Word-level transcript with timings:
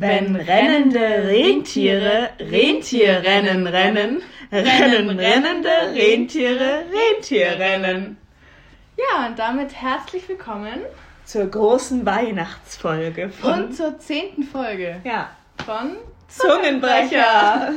Wenn 0.00 0.34
rennende 0.34 0.98
Rentiere 0.98 2.30
Rentierrennen 2.40 3.66
rennen, 3.66 4.22
rennen 4.50 5.10
rennende 5.10 5.68
Rentiere 5.94 6.84
Rentierrennen. 6.90 8.16
Ja, 8.96 9.26
und 9.26 9.38
damit 9.38 9.74
herzlich 9.74 10.26
willkommen 10.26 10.80
zur 11.26 11.44
großen 11.48 12.06
Weihnachtsfolge 12.06 13.28
von 13.28 13.64
und 13.64 13.76
zur 13.76 13.98
zehnten 13.98 14.42
Folge 14.42 15.02
ja. 15.04 15.28
von 15.66 15.96
Zungenbrecher. 16.28 17.74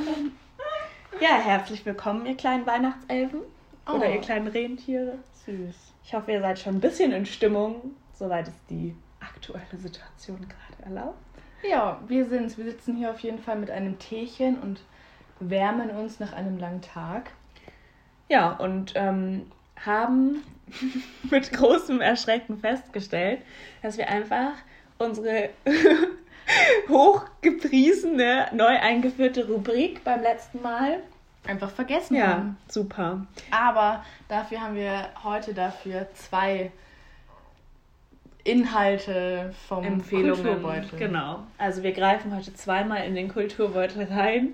ja, 1.19 1.35
herzlich 1.43 1.85
willkommen, 1.85 2.25
ihr 2.25 2.37
kleinen 2.37 2.65
Weihnachtselfen 2.65 3.41
oh. 3.85 3.95
oder 3.95 4.09
ihr 4.09 4.21
kleinen 4.21 4.47
Rentiere. 4.47 5.15
Süß. 5.45 5.75
Ich 6.05 6.13
hoffe, 6.13 6.31
ihr 6.31 6.39
seid 6.39 6.57
schon 6.57 6.75
ein 6.75 6.79
bisschen 6.79 7.11
in 7.11 7.25
Stimmung, 7.25 7.97
soweit 8.13 8.47
es 8.47 8.65
die 8.69 8.95
aktuelle 9.19 9.77
Situation 9.77 10.37
gerade 10.37 10.83
erlaubt. 10.85 11.17
Ja, 11.63 11.99
wir 12.07 12.25
sind's. 12.25 12.57
Wir 12.57 12.65
sitzen 12.65 12.95
hier 12.95 13.11
auf 13.11 13.19
jeden 13.19 13.39
Fall 13.39 13.57
mit 13.57 13.71
einem 13.71 13.97
Teechen 13.99 14.59
und 14.59 14.81
wärmen 15.39 15.89
uns 15.91 16.19
nach 16.19 16.33
einem 16.33 16.57
langen 16.57 16.81
Tag. 16.81 17.31
Ja, 18.29 18.51
und 18.51 18.93
ähm, 18.95 19.51
haben 19.85 20.43
mit 21.29 21.51
großem 21.51 22.01
Erschrecken 22.01 22.57
festgestellt, 22.57 23.41
dass 23.81 23.97
wir 23.97 24.09
einfach 24.09 24.53
unsere 24.97 25.49
hochgepriesene, 26.89 28.47
neu 28.53 28.79
eingeführte 28.79 29.47
Rubrik 29.47 30.03
beim 30.03 30.21
letzten 30.21 30.61
Mal 30.61 30.99
einfach 31.45 31.71
vergessen 31.71 32.15
ja, 32.15 32.27
haben. 32.27 32.57
Ja, 32.67 32.73
super. 32.73 33.27
Aber 33.51 34.05
dafür 34.27 34.61
haben 34.61 34.75
wir 34.75 35.09
heute 35.23 35.53
dafür 35.53 36.07
zwei 36.13 36.71
Inhalte 38.43 39.53
vom 39.67 39.83
Empfehlungen. 39.83 40.43
Kulturbeutel. 40.43 40.99
Genau. 40.99 41.39
Also 41.57 41.83
wir 41.83 41.93
greifen 41.93 42.35
heute 42.35 42.53
zweimal 42.53 43.05
in 43.05 43.15
den 43.15 43.29
Kulturbeutel 43.29 44.03
rein. 44.11 44.53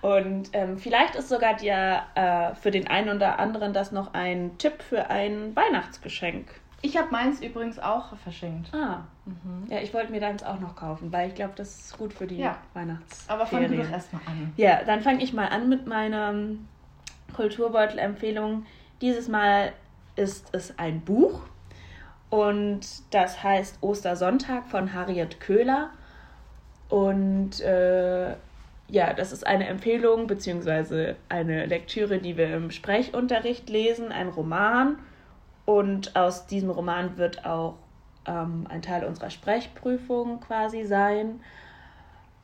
Und 0.00 0.50
ähm, 0.54 0.78
vielleicht 0.78 1.14
ist 1.14 1.28
sogar 1.28 1.54
dir 1.54 2.02
äh, 2.14 2.54
für 2.54 2.70
den 2.70 2.88
einen 2.88 3.16
oder 3.16 3.38
anderen 3.38 3.72
das 3.72 3.92
noch 3.92 4.14
ein 4.14 4.56
Tipp 4.58 4.82
für 4.82 5.10
ein 5.10 5.54
Weihnachtsgeschenk. 5.54 6.48
Ich 6.82 6.96
habe 6.96 7.10
meins 7.10 7.42
übrigens 7.42 7.78
auch 7.78 8.16
verschenkt. 8.16 8.74
Ah. 8.74 9.04
Mhm. 9.26 9.66
Ja, 9.68 9.80
ich 9.80 9.92
wollte 9.92 10.10
mir 10.10 10.20
deins 10.20 10.42
auch 10.42 10.58
noch 10.58 10.74
kaufen, 10.74 11.12
weil 11.12 11.28
ich 11.28 11.34
glaube, 11.34 11.52
das 11.54 11.78
ist 11.78 11.98
gut 11.98 12.14
für 12.14 12.26
die 12.26 12.38
ja. 12.38 12.56
Weihnachts. 12.72 13.28
Aber 13.28 13.44
fang 13.44 13.68
du 13.68 13.76
doch 13.76 13.90
erstmal 13.90 14.22
an. 14.26 14.52
Ja, 14.56 14.82
dann 14.84 15.02
fange 15.02 15.22
ich 15.22 15.34
mal 15.34 15.48
an 15.48 15.68
mit 15.68 15.86
meiner 15.86 16.34
Kulturbeutel-Empfehlung. 17.36 18.64
Dieses 19.02 19.28
Mal 19.28 19.72
ist 20.16 20.48
es 20.52 20.78
ein 20.78 21.02
Buch 21.02 21.42
und 22.30 22.80
das 23.10 23.42
heißt 23.42 23.78
Ostersonntag 23.80 24.66
von 24.68 24.94
Harriet 24.94 25.40
Köhler. 25.40 25.90
Und 26.88 27.60
äh, 27.60 28.30
ja, 28.88 29.12
das 29.14 29.32
ist 29.32 29.46
eine 29.46 29.66
Empfehlung 29.66 30.28
bzw. 30.28 31.14
eine 31.28 31.66
Lektüre, 31.66 32.18
die 32.18 32.36
wir 32.36 32.54
im 32.54 32.70
Sprechunterricht 32.70 33.68
lesen, 33.68 34.12
ein 34.12 34.28
Roman. 34.28 34.98
Und 35.66 36.16
aus 36.16 36.46
diesem 36.46 36.70
Roman 36.70 37.16
wird 37.16 37.44
auch 37.44 37.74
ähm, 38.26 38.66
ein 38.68 38.82
Teil 38.82 39.04
unserer 39.04 39.30
Sprechprüfung 39.30 40.40
quasi 40.40 40.84
sein. 40.84 41.40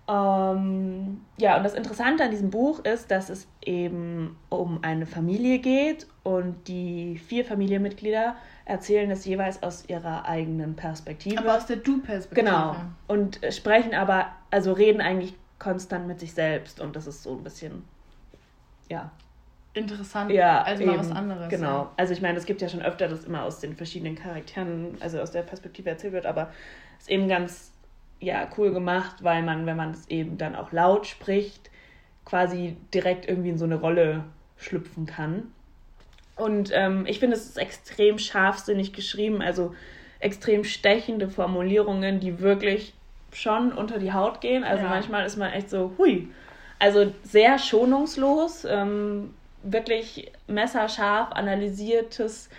Ähm, 0.09 1.23
ja, 1.37 1.57
und 1.57 1.65
das 1.65 1.75
Interessante 1.75 2.25
an 2.25 2.31
diesem 2.31 2.51
Buch 2.51 2.85
ist, 2.85 3.11
dass 3.11 3.29
es 3.29 3.49
eben 3.65 4.37
um 4.49 4.79
eine 4.83 5.07
Familie 5.07 5.59
geht 5.59 6.07
und 6.23 6.69
die 6.69 7.19
vier 7.19 7.45
Familienmitglieder 7.45 8.37
erzählen 8.67 9.11
es 9.11 9.25
jeweils 9.25 9.63
aus 9.63 9.89
ihrer 9.89 10.27
eigenen 10.27 10.77
Perspektive. 10.77 11.39
Aber 11.39 11.57
aus 11.57 11.67
der 11.67 11.77
Du-Perspektive. 11.77 12.47
Genau. 12.47 12.77
Und 13.07 13.41
sprechen 13.51 13.95
aber, 13.95 14.27
also 14.51 14.73
reden 14.73 15.01
eigentlich 15.01 15.35
konstant 15.59 16.07
mit 16.07 16.21
sich 16.21 16.35
selbst 16.35 16.81
und 16.81 16.95
das 16.95 17.07
ist 17.07 17.23
so 17.23 17.37
ein 17.37 17.43
bisschen, 17.43 17.85
ja. 18.91 19.11
Interessant, 19.73 20.31
ja, 20.31 20.63
also 20.63 20.83
eben, 20.83 20.93
mal 20.93 20.99
was 20.99 21.13
anderes. 21.13 21.49
Genau. 21.49 21.83
Ja. 21.83 21.93
Also 21.97 22.13
ich 22.13 22.21
meine, 22.21 22.39
es 22.39 22.47
gibt 22.47 22.61
ja 22.61 22.69
schon 22.69 22.83
öfter, 22.83 23.09
dass 23.09 23.25
immer 23.25 23.45
aus 23.45 23.61
den 23.61 23.77
verschiedenen 23.77 24.17
Charakteren, 24.17 24.97
also 25.01 25.21
aus 25.21 25.31
der 25.31 25.43
Perspektive 25.43 25.89
erzählt 25.91 26.13
wird, 26.13 26.27
aber 26.27 26.51
es 26.99 27.05
ist 27.05 27.11
eben 27.11 27.29
ganz 27.29 27.73
ja, 28.19 28.49
cool 28.57 28.73
gemacht, 28.73 29.17
weil 29.23 29.43
man, 29.43 29.67
wenn 29.67 29.77
man 29.77 29.93
es 29.93 30.09
eben 30.09 30.39
dann 30.39 30.57
auch 30.57 30.73
laut 30.73 31.07
spricht, 31.07 31.71
quasi 32.25 32.77
direkt 32.93 33.29
irgendwie 33.29 33.51
in 33.51 33.59
so 33.59 33.67
eine 33.67 33.77
Rolle 33.77 34.25
schlüpfen 34.57 35.07
kann. 35.07 35.53
Und 36.37 36.71
ähm, 36.73 37.07
ich 37.07 37.19
finde, 37.19 37.37
es 37.37 37.47
ist 37.47 37.59
extrem 37.59 38.19
scharfsinnig 38.19 38.93
geschrieben, 38.93 39.41
also 39.41 39.75
extrem 40.21 40.65
stechende 40.65 41.29
Formulierungen, 41.29 42.21
die 42.21 42.41
wirklich 42.41 42.93
schon 43.33 43.73
unter 43.73 43.99
die 43.99 44.13
Haut 44.13 44.41
gehen. 44.41 44.63
Also 44.63 44.85
ja. 44.85 44.91
manchmal 44.91 45.27
ist 45.27 45.37
man 45.37 45.53
echt 45.53 45.71
so, 45.71 45.93
hui. 45.99 46.29
Also 46.79 47.13
sehr 47.23 47.59
schonungslos, 47.59 48.67
ähm, 48.67 49.35
wirklich 49.63 50.31
messerscharf 50.47 51.33
analysiertes 51.33 52.51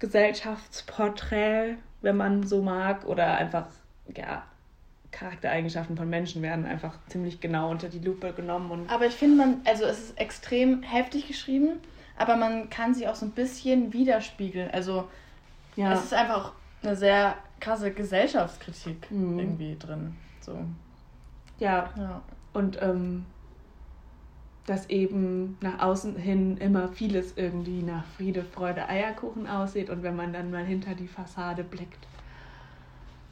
Gesellschaftsporträt, 0.00 1.76
wenn 2.02 2.16
man 2.16 2.44
so 2.44 2.60
mag, 2.60 3.06
oder 3.06 3.36
einfach, 3.36 3.68
ja, 4.16 4.44
Charaktereigenschaften 5.12 5.96
von 5.96 6.10
Menschen 6.10 6.42
werden 6.42 6.66
einfach 6.66 6.98
ziemlich 7.08 7.40
genau 7.40 7.70
unter 7.70 7.88
die 7.88 8.00
Lupe 8.00 8.32
genommen. 8.32 8.70
Und 8.70 8.92
Aber 8.92 9.06
ich 9.06 9.14
finde, 9.14 9.36
man, 9.36 9.60
also 9.64 9.84
es 9.84 9.98
ist 9.98 10.18
extrem 10.18 10.82
heftig 10.82 11.28
geschrieben 11.28 11.80
aber 12.16 12.36
man 12.36 12.70
kann 12.70 12.94
sie 12.94 13.06
auch 13.08 13.14
so 13.14 13.26
ein 13.26 13.32
bisschen 13.32 13.92
widerspiegeln. 13.92 14.70
Also 14.70 15.08
ja. 15.76 15.92
es 15.92 16.04
ist 16.04 16.14
einfach 16.14 16.52
eine 16.82 16.96
sehr 16.96 17.34
krasse 17.60 17.92
Gesellschaftskritik 17.92 19.10
mhm. 19.10 19.38
irgendwie 19.38 19.76
drin. 19.78 20.16
So. 20.40 20.58
Ja. 21.58 21.90
ja. 21.96 22.22
Und 22.52 22.80
ähm, 22.82 23.26
dass 24.66 24.90
eben 24.90 25.56
nach 25.60 25.78
außen 25.80 26.16
hin 26.16 26.56
immer 26.58 26.88
vieles 26.88 27.34
irgendwie 27.36 27.82
nach 27.82 28.04
Friede, 28.16 28.42
Freude, 28.42 28.88
Eierkuchen 28.88 29.46
aussieht 29.46 29.90
und 29.90 30.02
wenn 30.02 30.16
man 30.16 30.32
dann 30.32 30.50
mal 30.50 30.64
hinter 30.64 30.94
die 30.94 31.06
Fassade 31.06 31.62
blickt, 31.62 32.06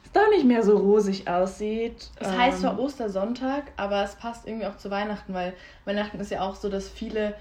es 0.05 0.11
doch 0.13 0.29
nicht 0.29 0.45
mehr 0.45 0.63
so 0.63 0.77
rosig 0.77 1.27
aussieht. 1.27 2.09
Es 2.19 2.27
ähm, 2.27 2.37
heißt 2.37 2.61
zwar 2.61 2.79
Ostersonntag, 2.79 3.63
aber 3.75 4.03
es 4.03 4.15
passt 4.15 4.47
irgendwie 4.47 4.67
auch 4.67 4.77
zu 4.77 4.89
Weihnachten, 4.89 5.33
weil 5.33 5.53
Weihnachten 5.83 6.19
ist 6.19 6.31
ja 6.31 6.41
auch 6.41 6.55
so, 6.55 6.69
dass 6.69 6.87
viele 6.87 7.35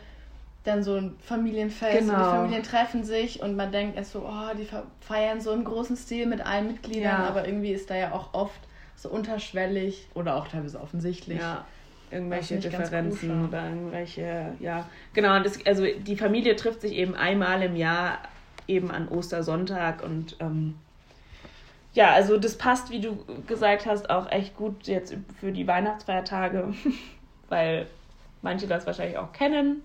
dann 0.64 0.82
so 0.82 0.96
ein 0.96 1.14
Familienfest 1.20 1.98
genau. 1.98 2.00
und 2.00 2.08
die 2.08 2.24
genau. 2.24 2.30
Familien 2.30 2.62
treffen 2.62 3.04
sich 3.04 3.42
und 3.42 3.54
man 3.54 3.70
denkt 3.70 3.96
erst 3.96 4.12
so, 4.12 4.26
oh, 4.26 4.56
die 4.58 4.66
feiern 5.00 5.40
so 5.40 5.52
im 5.52 5.62
großen 5.62 5.96
Stil 5.96 6.26
mit 6.26 6.44
allen 6.44 6.66
Mitgliedern, 6.66 7.20
ja. 7.20 7.28
aber 7.28 7.46
irgendwie 7.46 7.72
ist 7.72 7.90
da 7.90 7.96
ja 7.96 8.12
auch 8.12 8.32
oft 8.32 8.58
so 8.96 9.10
unterschwellig 9.10 10.08
oder 10.14 10.36
auch 10.36 10.48
teilweise 10.48 10.80
offensichtlich. 10.80 11.38
Ja. 11.38 11.64
Irgendwelche 12.10 12.58
Differenzen 12.58 13.48
oder 13.48 13.68
irgendwelche, 13.68 14.52
ja. 14.60 14.88
Genau, 15.14 15.36
und 15.36 15.44
das, 15.44 15.58
also 15.66 15.84
die 15.84 16.16
Familie 16.16 16.54
trifft 16.54 16.80
sich 16.80 16.92
eben 16.92 17.14
einmal 17.14 17.62
im 17.62 17.76
Jahr, 17.76 18.18
eben 18.66 18.90
an 18.90 19.08
Ostersonntag 19.08 20.02
und 20.02 20.36
ähm, 20.40 20.76
ja, 21.92 22.12
also 22.12 22.38
das 22.38 22.56
passt, 22.56 22.90
wie 22.90 23.00
du 23.00 23.18
gesagt 23.46 23.86
hast, 23.86 24.10
auch 24.10 24.30
echt 24.30 24.56
gut 24.56 24.86
jetzt 24.86 25.16
für 25.40 25.52
die 25.52 25.66
Weihnachtsfeiertage, 25.66 26.72
weil 27.48 27.86
manche 28.42 28.66
das 28.66 28.86
wahrscheinlich 28.86 29.18
auch 29.18 29.32
kennen 29.32 29.82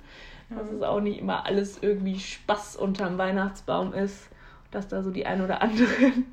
dass 0.50 0.70
es 0.70 0.82
auch 0.82 1.00
nicht 1.00 1.20
immer 1.20 1.46
alles 1.46 1.82
irgendwie 1.82 2.20
Spaß 2.20 2.76
unterm 2.76 3.18
Weihnachtsbaum 3.18 3.94
ist, 3.94 4.30
dass 4.72 4.88
da 4.88 5.04
so 5.04 5.12
die 5.12 5.26
ein 5.26 5.44
oder 5.44 5.62
anderen 5.62 6.26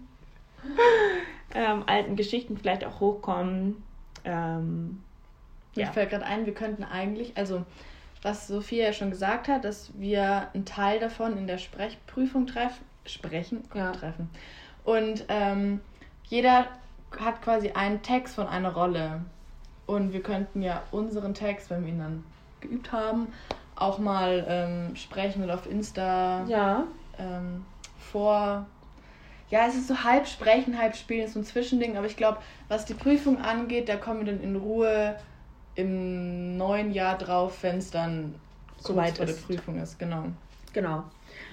ähm, 1.55 1.85
alten 1.87 2.17
Geschichten 2.17 2.57
vielleicht 2.57 2.85
auch 2.85 3.01
hochkommen. 3.01 3.83
Ähm, 4.25 5.03
ja. 5.75 5.87
Mir 5.87 5.93
fällt 5.93 6.11
gerade 6.11 6.25
ein, 6.25 6.47
wir 6.47 6.55
könnten 6.55 6.85
eigentlich, 6.85 7.37
also 7.37 7.65
was 8.23 8.49
Sophia 8.49 8.87
ja 8.87 8.93
schon 8.93 9.11
gesagt 9.11 9.49
hat, 9.49 9.65
dass 9.65 9.91
wir 9.99 10.49
einen 10.55 10.65
Teil 10.65 10.99
davon 10.99 11.37
in 11.37 11.47
der 11.47 11.59
Sprechprüfung 11.59 12.47
treffen, 12.47 12.85
sprechen, 13.05 13.63
ja. 13.75 13.93
treffen. 13.93 14.31
Und 14.85 15.25
ähm, 15.29 15.81
jeder 16.25 16.67
hat 17.21 17.43
quasi 17.43 17.71
einen 17.71 18.03
Text 18.03 18.35
von 18.35 18.47
einer 18.47 18.73
Rolle. 18.73 19.21
Und 19.87 20.13
wir 20.13 20.23
könnten 20.23 20.63
ja 20.63 20.83
unseren 20.91 21.35
Text, 21.35 21.71
wenn 21.71 21.85
wir 21.85 21.93
ihn 21.93 21.99
dann 21.99 22.25
geübt 22.61 22.91
haben, 22.91 23.29
auch 23.77 23.99
mal 23.99 24.45
ähm, 24.49 24.97
sprechen 24.97 25.45
oder 25.45 25.55
auf 25.55 25.71
Insta 25.71 26.45
ja. 26.49 26.85
ähm, 27.19 27.65
vor. 28.11 28.67
Ja, 29.49 29.67
es 29.69 29.77
ist 29.77 29.87
so 29.87 30.03
halb 30.03 30.27
sprechen, 30.27 30.77
halb 30.77 30.97
spielen, 30.97 31.27
ist 31.27 31.35
so 31.35 31.39
ein 31.39 31.45
Zwischending, 31.45 31.97
aber 31.97 32.07
ich 32.07 32.17
glaube, 32.17 32.39
was 32.69 32.85
die 32.85 32.95
Prüfung 32.95 33.41
angeht, 33.41 33.89
da 33.89 33.97
kommen 33.97 34.27
wir 34.27 34.33
dann 34.33 34.43
in 34.43 34.57
Ruhe 34.57 35.15
im 35.77 36.57
neuen 36.57 36.91
Jahr 36.91 37.17
drauf, 37.17 37.59
wenn 37.63 37.79
es 37.79 37.91
dann 37.91 38.35
so 38.79 38.97
weit 38.97 39.19
vor 39.19 39.27
der 39.27 39.35
Prüfung 39.35 39.81
ist, 39.81 39.99
genau. 39.99 40.25
Genau. 40.73 41.05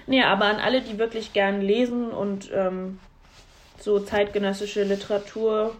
Nee, 0.06 0.22
aber 0.22 0.46
an 0.46 0.56
alle, 0.56 0.80
die 0.80 0.98
wirklich 0.98 1.32
gern 1.32 1.60
lesen 1.60 2.10
und 2.10 2.50
ähm, 2.52 2.98
so 3.78 4.00
zeitgenössische 4.00 4.82
Literatur 4.82 5.74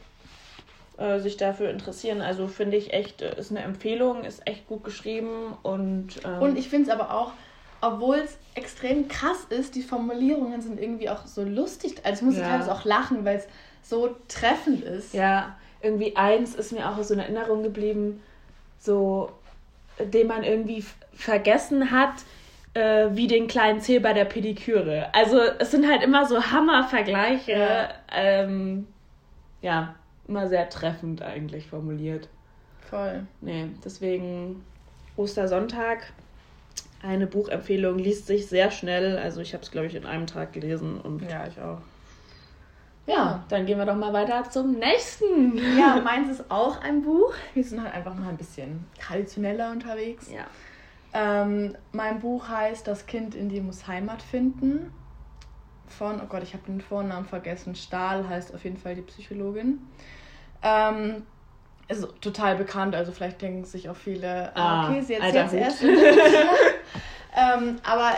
äh, 0.97 1.19
sich 1.19 1.37
dafür 1.37 1.71
interessieren. 1.71 2.21
Also 2.21 2.47
finde 2.47 2.77
ich 2.77 2.93
echt, 2.93 3.23
äh, 3.23 3.39
ist 3.39 3.51
eine 3.51 3.63
Empfehlung, 3.63 4.25
ist 4.25 4.47
echt 4.47 4.67
gut 4.69 4.85
geschrieben 4.85 5.57
und. 5.63 6.21
Ähm 6.25 6.41
und 6.41 6.59
ich 6.59 6.69
finde 6.69 6.91
es 6.91 6.95
aber 6.95 7.13
auch, 7.13 7.33
obwohl 7.81 8.17
es 8.17 8.39
extrem 8.55 9.09
krass 9.09 9.47
ist, 9.51 9.75
die 9.75 9.83
Formulierungen 9.83 10.61
sind 10.61 10.81
irgendwie 10.81 11.11
auch 11.11 11.27
so 11.27 11.43
lustig. 11.43 11.97
Also 12.05 12.21
ich 12.21 12.23
muss 12.23 12.37
ja. 12.37 12.49
teilweise 12.49 12.73
auch 12.73 12.85
lachen, 12.85 13.25
weil 13.25 13.39
es 13.39 13.47
so 13.83 14.17
treffend 14.29 14.83
ist. 14.83 15.15
Ja, 15.15 15.57
irgendwie 15.83 16.17
eins 16.17 16.55
ist 16.55 16.73
mir 16.73 16.89
auch 16.89 17.03
so 17.03 17.15
in 17.15 17.21
Erinnerung 17.21 17.63
geblieben, 17.63 18.23
so, 18.79 19.31
den 19.99 20.27
man 20.27 20.43
irgendwie 20.45 20.85
vergessen 21.13 21.91
hat, 21.91 22.15
äh, 22.75 23.09
wie 23.13 23.27
den 23.27 23.47
kleinen 23.47 23.81
Zeh 23.81 23.99
bei 23.99 24.13
der 24.13 24.25
Pediküre. 24.25 25.09
Also 25.13 25.39
es 25.59 25.71
sind 25.71 25.89
halt 25.89 26.03
immer 26.03 26.27
so 26.27 26.43
Hammervergleiche. 26.43 27.53
Ja. 27.53 27.89
Ähm, 28.13 28.87
ja, 29.61 29.95
immer 30.29 30.49
sehr 30.49 30.69
treffend 30.69 31.23
eigentlich 31.23 31.67
formuliert. 31.67 32.29
Voll. 32.91 33.27
Nee, 33.41 33.69
deswegen 33.85 34.65
Ostersonntag. 35.17 36.13
Eine 37.03 37.27
Buchempfehlung 37.27 37.99
liest 37.99 38.27
sich 38.27 38.47
sehr 38.47 38.71
schnell. 38.71 39.19
Also 39.19 39.41
ich 39.41 39.53
habe 39.53 39.63
es, 39.63 39.71
glaube 39.71 39.87
ich, 39.89 39.95
in 39.95 40.07
einem 40.07 40.27
Tag 40.27 40.53
gelesen 40.53 41.01
und 41.01 41.23
ja, 41.23 41.47
ich 41.47 41.61
auch. 41.61 41.81
Ja, 43.07 43.45
dann 43.51 43.67
gehen 43.67 43.79
wir 43.79 43.85
doch 43.85 43.97
mal 43.97 44.15
weiter 44.15 44.49
zum 44.49 44.79
nächsten. 44.79 45.59
Ja, 45.79 46.01
meins 46.03 46.31
ist 46.31 46.51
auch 46.51 46.81
ein 46.81 47.03
Buch. 47.03 47.35
Wir 47.53 47.63
sind 47.63 47.83
halt 47.83 47.93
einfach 47.93 48.15
mal 48.15 48.31
ein 48.31 48.39
bisschen 48.39 48.87
traditioneller 48.99 49.71
unterwegs. 49.71 50.31
Ja. 50.31 50.47
Ähm, 51.13 51.77
mein 51.93 52.21
Buch 52.21 52.49
heißt 52.49 52.89
Das 52.89 53.07
Kind 53.07 53.35
in 53.35 53.51
dir 53.51 53.63
muss 53.63 53.87
Heimat 53.87 54.23
finden. 54.23 54.91
Von, 55.87 56.21
oh 56.21 56.27
Gott, 56.27 56.43
ich 56.43 56.55
habe 56.55 56.65
den 56.67 56.81
Vornamen 56.81 57.27
vergessen. 57.27 57.75
Stahl 57.75 58.29
heißt 58.29 58.55
auf 58.55 58.65
jeden 58.65 58.79
Fall 58.79 58.95
die 58.95 59.03
Psychologin. 59.03 59.81
Ähm, 60.63 61.23
ist 61.89 62.07
total 62.21 62.57
bekannt, 62.57 62.95
also 62.95 63.13
vielleicht 63.13 63.43
denken 63.43 63.65
sich 63.65 63.89
auch 63.89 63.97
viele, 63.97 64.57
ah, 64.57 64.85
ah 64.85 64.89
okay, 64.89 65.03
sie 65.03 65.15
erzählt 65.15 65.47
es 65.47 65.53
erst. 65.53 65.83
ähm, 67.37 67.77
aber 67.83 68.13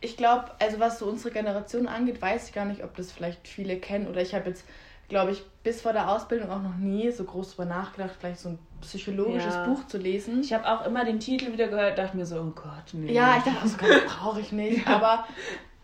ich 0.00 0.16
glaube, 0.16 0.50
also 0.58 0.78
was 0.78 0.98
so 0.98 1.06
unsere 1.06 1.32
Generation 1.32 1.88
angeht, 1.88 2.20
weiß 2.20 2.48
ich 2.48 2.54
gar 2.54 2.64
nicht, 2.64 2.84
ob 2.84 2.94
das 2.96 3.10
vielleicht 3.10 3.48
viele 3.48 3.78
kennen. 3.78 4.06
Oder 4.06 4.20
ich 4.20 4.34
habe 4.34 4.48
jetzt, 4.48 4.64
glaube 5.08 5.32
ich, 5.32 5.42
bis 5.64 5.80
vor 5.80 5.92
der 5.92 6.10
Ausbildung 6.10 6.50
auch 6.50 6.62
noch 6.62 6.76
nie 6.76 7.10
so 7.10 7.24
groß 7.24 7.56
drüber 7.56 7.64
nachgedacht, 7.64 8.14
vielleicht 8.18 8.40
so 8.40 8.50
ein 8.50 8.58
psychologisches 8.80 9.54
ja. 9.54 9.66
Buch 9.66 9.86
zu 9.86 9.98
lesen. 9.98 10.40
Ich 10.42 10.52
habe 10.52 10.68
auch 10.68 10.86
immer 10.86 11.04
den 11.04 11.18
Titel 11.18 11.52
wieder 11.52 11.68
gehört, 11.68 11.98
dachte 11.98 12.16
mir 12.16 12.26
so, 12.26 12.36
oh 12.36 12.52
Gott, 12.54 12.92
nee. 12.92 13.12
Ja, 13.12 13.38
ich 13.38 13.44
dachte, 13.44 13.60
das 13.64 14.04
brauche 14.06 14.40
ich 14.40 14.52
nicht. 14.52 14.86
Aber 14.86 15.24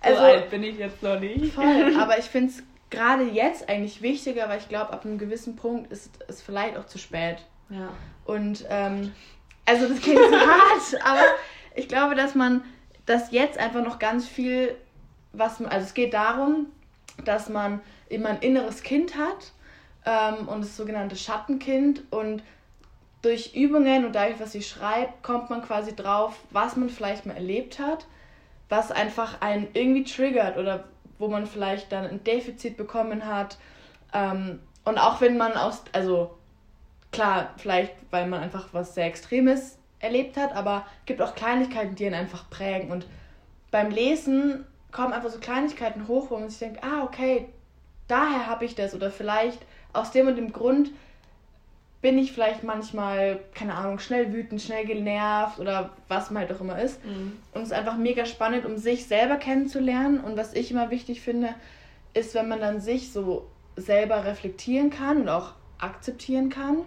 also, 0.05 0.19
so 0.19 0.25
alt 0.25 0.51
bin 0.51 0.63
ich 0.63 0.79
jetzt 0.79 1.03
noch 1.03 1.19
nicht. 1.19 1.55
Voll, 1.55 1.97
aber 2.01 2.19
ich 2.19 2.27
finde 2.27 2.51
es 2.51 2.63
gerade 2.91 3.25
jetzt 3.25 3.69
eigentlich 3.69 4.03
wichtiger, 4.03 4.49
weil 4.49 4.59
ich 4.59 4.69
glaube, 4.69 4.93
ab 4.93 5.05
einem 5.05 5.19
gewissen 5.19 5.57
Punkt 5.57 5.91
ist 5.91 6.11
es 6.29 6.43
vielleicht 6.43 6.77
auch 6.77 6.87
zu 6.87 6.99
spät. 6.99 7.39
Ja. 7.71 7.91
Und 8.25 8.65
ähm, 8.69 9.13
also 9.67 9.89
das 9.89 10.01
klingt 10.01 10.21
so 10.21 10.37
hart, 10.37 11.05
aber 11.05 11.25
ich 11.75 11.89
glaube, 11.89 12.15
dass 12.15 12.35
man 12.35 12.63
dass 13.07 13.33
jetzt 13.33 13.59
einfach 13.59 13.85
noch 13.85 13.99
ganz 13.99 14.27
viel, 14.27 14.75
was 15.33 15.61
man, 15.61 15.71
also 15.71 15.87
es 15.87 15.95
geht 15.95 16.15
darum, 16.15 16.67
dass 17.25 17.49
man 17.49 17.81
immer 18.09 18.31
ein 18.31 18.39
inneres 18.39 18.83
Kind 18.83 19.17
hat 19.17 19.53
ähm, 20.07 20.49
und 20.49 20.63
das 20.63 20.77
sogenannte 20.77 21.17
Schattenkind 21.17 22.03
und 22.11 22.43
durch 23.23 23.55
Übungen 23.55 24.05
und 24.05 24.15
dadurch, 24.15 24.39
was 24.41 24.53
sie 24.53 24.63
schreibt, 24.63 25.23
kommt 25.23 25.49
man 25.49 25.63
quasi 25.63 25.97
drauf, 25.97 26.39
was 26.51 26.77
man 26.77 26.91
vielleicht 26.91 27.25
mal 27.25 27.35
erlebt 27.35 27.79
hat, 27.79 28.07
was 28.69 28.91
einfach 28.91 29.41
einen 29.41 29.69
irgendwie 29.73 30.05
triggert 30.05 30.57
oder 30.57 30.85
wo 31.19 31.29
man 31.29 31.47
vielleicht 31.47 31.93
dann 31.93 32.07
ein 32.07 32.25
Defizit 32.25 32.77
bekommen 32.77 33.27
hat. 33.27 33.59
Ähm, 34.13 34.61
und 34.85 34.99
auch 34.99 35.21
wenn 35.21 35.37
man 35.37 35.53
aus, 35.53 35.83
also 35.93 36.37
klar, 37.13 37.51
vielleicht 37.57 37.93
weil 38.11 38.27
man 38.27 38.43
einfach 38.43 38.69
was 38.73 38.95
sehr 38.95 39.07
Extremes 39.07 39.79
erlebt 39.99 40.37
hat, 40.37 40.53
aber 40.53 40.87
es 41.01 41.07
gibt 41.07 41.23
auch 41.23 41.35
Kleinigkeiten, 41.35 41.95
die 41.95 42.05
ihn 42.05 42.15
einfach 42.15 42.49
prägen. 42.51 42.91
Und 42.91 43.07
beim 43.71 43.91
Lesen 43.91 44.65
kommen 44.93 45.13
einfach 45.13 45.31
so 45.31 45.39
Kleinigkeiten 45.39 46.07
hoch, 46.07 46.31
wo 46.31 46.39
man 46.39 46.49
sich 46.49 46.61
denkt, 46.61 46.85
ah, 46.85 47.03
okay, 47.03 47.49
daher 48.07 48.47
habe 48.47 48.65
ich 48.65 48.75
das. 48.75 48.95
Oder 48.95 49.11
vielleicht 49.11 49.61
aus 49.93 50.11
dem 50.11 50.29
und 50.29 50.37
dem 50.37 50.53
Grund 50.53 50.91
bin 52.05 52.19
ich 52.19 52.33
vielleicht 52.33 52.63
manchmal, 52.63 53.41
keine 53.55 53.75
Ahnung, 53.75 53.99
schnell 53.99 54.33
wütend, 54.33 54.61
schnell 54.61 54.85
genervt 54.85 55.59
oder 55.59 55.91
was 56.07 56.31
man 56.31 56.43
halt 56.43 56.53
auch 56.53 56.61
immer 56.61 56.81
ist. 56.81 57.05
Mhm. 57.05 57.33
Und 57.53 57.63
es 57.63 57.69
ist 57.69 57.73
einfach 57.73 57.97
mega 57.97 58.27
spannend, 58.27 58.65
um 58.65 58.77
sich 58.77 59.07
selber 59.07 59.37
kennenzulernen. 59.37 60.21
Und 60.21 60.37
was 60.37 60.55
ich 60.55 60.71
immer 60.71 60.91
wichtig 60.91 61.21
finde, 61.23 61.49
ist, 62.13 62.35
wenn 62.35 62.47
man 62.47 62.61
dann 62.61 62.81
sich 62.81 63.11
so 63.11 63.47
selber 63.77 64.25
reflektieren 64.25 64.91
kann 64.91 65.23
und 65.23 65.29
auch 65.29 65.55
akzeptieren 65.79 66.51
kann 66.51 66.83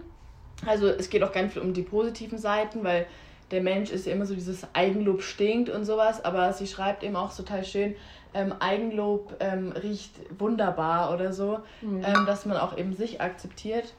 also 0.65 0.87
es 0.87 1.09
geht 1.09 1.23
auch 1.23 1.31
ganz 1.31 1.53
viel 1.53 1.61
um 1.61 1.73
die 1.73 1.83
positiven 1.83 2.37
Seiten, 2.37 2.83
weil 2.83 3.05
der 3.51 3.61
Mensch 3.61 3.91
ist 3.91 4.05
ja 4.05 4.13
immer 4.13 4.25
so 4.25 4.33
dieses 4.33 4.67
Eigenlob 4.73 5.21
stinkt 5.21 5.69
und 5.69 5.85
sowas, 5.85 6.23
aber 6.25 6.51
sie 6.53 6.67
schreibt 6.67 7.03
eben 7.03 7.15
auch 7.15 7.35
total 7.35 7.63
schön, 7.63 7.95
ähm, 8.33 8.53
Eigenlob 8.59 9.35
ähm, 9.39 9.71
riecht 9.71 10.11
wunderbar 10.37 11.13
oder 11.13 11.31
so, 11.31 11.59
mhm. 11.81 12.03
ähm, 12.03 12.25
dass 12.25 12.45
man 12.45 12.57
auch 12.57 12.77
eben 12.77 12.93
sich 12.93 13.21
akzeptiert. 13.21 13.93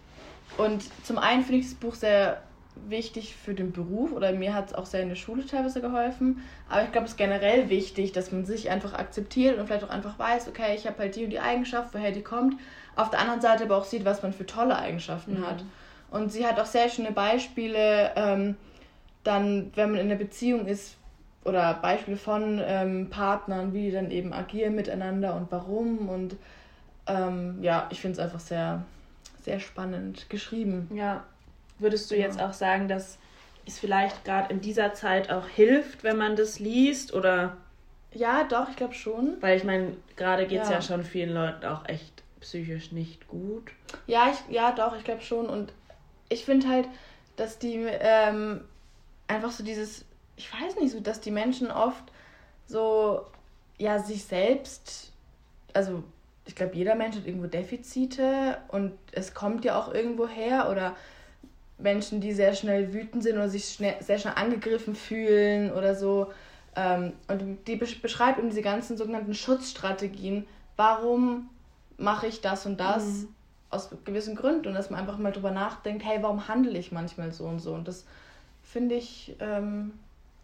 Und 0.57 0.85
zum 1.05 1.19
einen 1.19 1.43
finde 1.43 1.61
ich 1.61 1.67
das 1.67 1.75
Buch 1.75 1.95
sehr 1.95 2.43
wichtig 2.87 3.35
für 3.35 3.55
den 3.55 3.73
Beruf 3.73 4.13
oder 4.13 4.33
mir 4.33 4.55
hat 4.55 4.69
es 4.69 4.75
auch 4.75 4.87
sehr 4.87 5.03
in 5.03 5.09
der 5.09 5.17
Schule 5.17 5.45
teilweise 5.45 5.81
geholfen. 5.81 6.43
Aber 6.69 6.85
ich 6.85 6.93
glaube, 6.93 7.07
es 7.07 7.13
ist 7.13 7.17
generell 7.17 7.69
wichtig, 7.69 8.13
dass 8.13 8.33
man 8.33 8.45
sich 8.45 8.71
einfach 8.71 8.95
akzeptiert 8.95 9.59
und 9.59 9.67
vielleicht 9.67 9.85
auch 9.85 9.91
einfach 9.91 10.19
weiß, 10.19 10.49
okay, 10.49 10.75
ich 10.75 10.87
habe 10.87 10.99
halt 10.99 11.17
die 11.17 11.25
und 11.25 11.31
die 11.31 11.41
Eigenschaft, 11.41 11.93
woher 11.93 12.13
die 12.13 12.23
kommt. 12.23 12.55
Auf 12.97 13.11
der 13.11 13.21
anderen 13.21 13.41
Seite 13.41 13.65
aber 13.65 13.77
auch 13.77 13.85
sieht, 13.85 14.05
was 14.05 14.23
man 14.23 14.33
für 14.33 14.47
tolle 14.47 14.77
Eigenschaften 14.77 15.41
mhm. 15.41 15.47
hat. 15.47 15.65
Und 16.11 16.33
sie 16.33 16.47
hat 16.47 16.59
auch 16.59 16.67
sehr 16.67 16.89
schöne 16.89 17.13
Beispiele, 17.13 18.13
ähm, 18.17 18.57
dann, 19.25 19.73
wenn 19.75 19.91
man 19.91 20.01
in 20.01 20.07
einer 20.07 20.19
Beziehung 20.19 20.67
ist, 20.67 20.97
oder 21.45 21.75
Beispiele 21.75 22.17
von 22.17 22.61
ähm, 22.65 23.11
Partnern, 23.11 23.73
wie 23.73 23.83
die 23.87 23.91
dann 23.91 24.11
eben 24.11 24.33
agieren 24.33 24.75
miteinander 24.75 25.35
und 25.35 25.51
warum. 25.51 26.09
Und 26.09 26.37
ähm, 27.07 27.59
ja, 27.63 27.89
ich 27.91 28.01
finde 28.01 28.19
es 28.19 28.25
einfach 28.25 28.41
sehr, 28.41 28.85
sehr 29.49 29.61
spannend 29.61 30.29
geschrieben. 30.29 30.91
Ja. 30.95 31.25
Würdest 31.79 32.11
du 32.11 32.17
ja. 32.17 32.27
jetzt 32.27 32.41
auch 32.41 32.53
sagen, 32.53 32.87
dass 32.87 33.19
es 33.67 33.79
vielleicht 33.79 34.25
gerade 34.25 34.53
in 34.53 34.61
dieser 34.61 34.93
Zeit 34.93 35.31
auch 35.31 35.49
hilft, 35.49 36.05
wenn 36.05 36.19
man 36.19 36.37
das 36.37 36.59
liest? 36.59 37.15
Oder? 37.15 37.57
Ja, 38.13 38.45
doch, 38.45 38.69
ich 38.69 38.77
glaube 38.77 38.95
schon. 38.95 39.41
Weil 39.41 39.57
ich 39.57 39.65
meine, 39.65 39.97
gerade 40.17 40.47
geht 40.47 40.63
es 40.63 40.69
ja. 40.69 40.77
ja 40.77 40.83
schon 40.83 41.03
vielen 41.03 41.33
Leuten 41.33 41.65
auch 41.65 41.89
echt 41.89 42.23
psychisch 42.41 42.93
nicht 42.93 43.27
gut. 43.29 43.73
Ja, 44.07 44.31
ich, 44.31 44.55
ja, 44.55 44.73
doch, 44.73 44.95
ich 44.97 45.05
glaube 45.05 45.23
schon. 45.23 45.47
Und 45.47 45.73
ich 46.29 46.45
finde 46.45 46.69
halt, 46.69 46.89
dass 47.37 47.59
die 47.59 47.87
ähm, 47.87 48.61
einfach 49.29 49.51
so 49.51 49.65
dieses, 49.65 50.05
ich 50.37 50.53
weiß 50.53 50.77
nicht, 50.77 50.93
so, 50.93 51.01
dass 51.01 51.21
die 51.21 51.31
Menschen 51.31 51.71
oft 51.71 52.05
so, 52.67 53.25
ja, 53.79 53.99
sich 53.99 54.25
selbst, 54.25 55.13
also 55.73 56.05
ich 56.49 56.57
glaube, 56.57 56.75
jeder 56.75 56.97
Mensch 56.97 57.15
hat 57.15 57.27
irgendwo 57.27 57.47
Defizite 57.47 58.59
und 58.69 58.93
es 59.13 59.35
kommt 59.35 59.65
ja 59.65 59.79
auch 59.79 59.95
irgendwo 59.95 60.27
her 60.27 60.69
oder 60.71 60.97
Menschen, 61.79 62.21
die 62.21 62.33
sehr 62.33 62.55
schnell 62.55 62.93
wütend 62.93 63.23
sind 63.23 63.37
oder 63.37 63.49
sich 63.49 63.67
schnell, 63.67 63.95
sehr 64.01 64.19
schnell 64.19 64.35
angegriffen 64.35 64.97
fühlen 64.97 65.71
oder 65.71 65.95
so. 65.95 66.33
Ähm, 66.75 67.13
und 67.29 67.59
die 67.69 67.77
beschreibt 67.77 68.39
eben 68.39 68.49
diese 68.49 68.63
ganzen 68.63 68.97
sogenannten 68.97 69.35
Schutzstrategien. 69.35 70.47
Warum 70.77 71.49
mache 71.99 72.27
ich 72.27 72.41
das 72.41 72.67
und 72.67 72.81
das? 72.81 73.05
Mhm 73.05 73.29
aus 73.71 73.91
gewissen 74.05 74.35
Gründen 74.35 74.69
und 74.69 74.75
dass 74.75 74.91
man 74.91 75.01
einfach 75.01 75.19
mal 75.19 75.33
drüber 75.33 75.51
nachdenkt, 75.51 76.05
hey, 76.05 76.23
warum 76.23 76.49
handle 76.49 76.79
ich 76.79 76.93
manchmal 76.93 77.33
so 77.33 77.45
und 77.45 77.61
so. 77.61 77.75
Und 77.75 77.87
das 77.87 78.07
finde 78.63 78.95
ich 78.95 79.37
ähm, 79.41 79.93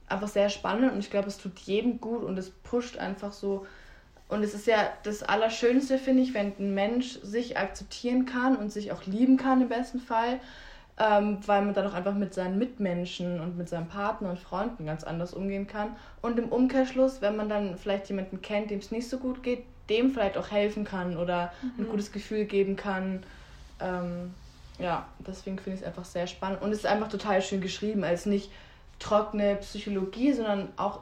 einfach 0.09 0.29
sehr 0.29 0.51
spannend 0.51 0.93
und 0.93 0.99
ich 0.99 1.11
glaube, 1.11 1.29
es 1.29 1.39
tut 1.39 1.59
jedem 1.61 2.01
gut 2.01 2.23
und 2.23 2.39
es 2.39 2.51
pusht 2.51 2.99
einfach 2.99 3.33
so. 3.33 3.67
Und 4.29 4.43
es 4.43 4.55
ist 4.55 4.67
ja 4.67 4.91
das 5.03 5.23
Allerschönste, 5.23 5.99
finde 5.99 6.23
ich, 6.23 6.35
wenn 6.35 6.53
ein 6.59 6.75
Mensch 6.75 7.19
sich 7.23 7.59
akzeptieren 7.59 8.25
kann 8.25 8.57
und 8.57 8.73
sich 8.73 8.91
auch 8.93 9.05
lieben 9.05 9.37
kann 9.37 9.61
im 9.61 9.69
besten 9.69 10.01
Fall, 10.01 10.41
ähm, 10.99 11.39
weil 11.47 11.63
man 11.63 11.75
dann 11.75 11.87
auch 11.87 11.95
einfach 11.95 12.15
mit 12.15 12.33
seinen 12.35 12.59
Mitmenschen 12.59 13.41
und 13.41 13.57
mit 13.57 13.69
seinem 13.69 13.89
Partner 13.89 14.31
und 14.31 14.39
Freunden 14.39 14.87
ganz 14.87 15.05
anders 15.05 15.35
umgehen 15.35 15.67
kann. 15.67 15.97
Und 16.23 16.39
im 16.39 16.49
Umkehrschluss, 16.49 17.21
wenn 17.21 17.37
man 17.37 17.49
dann 17.49 17.77
vielleicht 17.77 18.09
jemanden 18.09 18.41
kennt, 18.43 18.71
dem 18.71 18.79
es 18.79 18.91
nicht 18.91 19.09
so 19.09 19.19
gut 19.19 19.43
geht, 19.43 19.65
dem 19.91 20.11
vielleicht 20.11 20.39
auch 20.39 20.51
helfen 20.51 20.85
kann 20.85 21.17
oder 21.17 21.53
mhm. 21.63 21.85
ein 21.85 21.89
gutes 21.91 22.11
Gefühl 22.13 22.45
geben 22.45 22.77
kann. 22.77 23.23
Ähm, 23.81 24.33
ja, 24.79 25.07
deswegen 25.19 25.59
finde 25.59 25.77
ich 25.77 25.83
es 25.83 25.87
einfach 25.87 26.05
sehr 26.05 26.27
spannend. 26.27 26.63
Und 26.63 26.73
es 26.73 26.79
ist 26.79 26.87
einfach 26.87 27.09
total 27.09 27.43
schön 27.43 27.61
geschrieben, 27.61 28.03
als 28.05 28.27
nicht 28.27 28.51
trockene 28.99 29.57
Psychologie, 29.57 30.33
sondern 30.33 30.69
auch, 30.77 31.01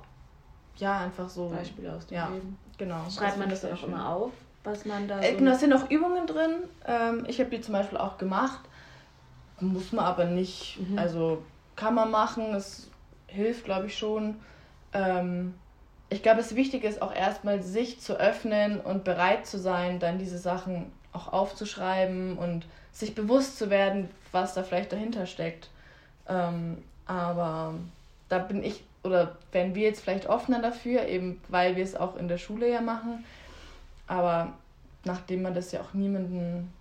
ja, 0.76 0.98
einfach 0.98 1.28
so. 1.28 1.48
Beispiele 1.48 1.92
aus 1.92 2.06
dem 2.06 2.16
ja, 2.16 2.28
Leben. 2.28 2.58
Genau. 2.78 3.08
Schreibt 3.10 3.38
man 3.38 3.48
das 3.48 3.62
dann 3.62 3.72
auch 3.72 3.82
immer 3.82 4.08
auf, 4.08 4.32
was 4.64 4.84
man 4.84 5.08
da. 5.08 5.20
Äh, 5.20 5.32
so 5.32 5.38
genau, 5.38 5.52
es 5.52 5.60
sind 5.60 5.72
auch 5.72 5.90
Übungen 5.90 6.26
drin. 6.26 6.54
Ähm, 6.86 7.24
ich 7.28 7.38
habe 7.40 7.50
die 7.50 7.60
zum 7.60 7.72
Beispiel 7.72 7.98
auch 7.98 8.18
gemacht. 8.18 8.60
Muss 9.60 9.92
man 9.92 10.04
aber 10.04 10.24
nicht. 10.24 10.78
Mhm. 10.80 10.98
Also 10.98 11.42
kann 11.76 11.94
man 11.94 12.10
machen, 12.10 12.54
es 12.54 12.90
hilft, 13.26 13.64
glaube 13.64 13.86
ich, 13.86 13.96
schon. 13.96 14.36
Ähm, 14.92 15.54
ich 16.10 16.22
glaube, 16.22 16.38
das 16.38 16.54
Wichtige 16.54 16.86
ist 16.88 17.00
auch 17.00 17.14
erstmal, 17.14 17.62
sich 17.62 18.00
zu 18.00 18.18
öffnen 18.18 18.80
und 18.80 19.04
bereit 19.04 19.46
zu 19.46 19.58
sein, 19.58 19.98
dann 19.98 20.18
diese 20.18 20.38
Sachen 20.38 20.92
auch 21.12 21.32
aufzuschreiben 21.32 22.36
und 22.36 22.66
sich 22.92 23.14
bewusst 23.14 23.58
zu 23.58 23.70
werden, 23.70 24.10
was 24.30 24.54
da 24.54 24.62
vielleicht 24.62 24.92
dahinter 24.92 25.26
steckt. 25.26 25.70
Ähm, 26.28 26.82
aber 27.06 27.74
da 28.28 28.38
bin 28.38 28.62
ich, 28.62 28.84
oder 29.04 29.36
wären 29.50 29.74
wir 29.74 29.82
jetzt 29.82 30.02
vielleicht 30.02 30.28
offener 30.28 30.60
dafür, 30.60 31.06
eben 31.06 31.40
weil 31.48 31.76
wir 31.76 31.82
es 31.82 31.96
auch 31.96 32.16
in 32.16 32.28
der 32.28 32.38
Schule 32.38 32.70
ja 32.70 32.80
machen. 32.80 33.24
Aber 34.06 34.52
nachdem 35.04 35.42
man 35.42 35.54
das 35.54 35.72
ja 35.72 35.80
auch 35.80 35.94
niemanden 35.94 36.72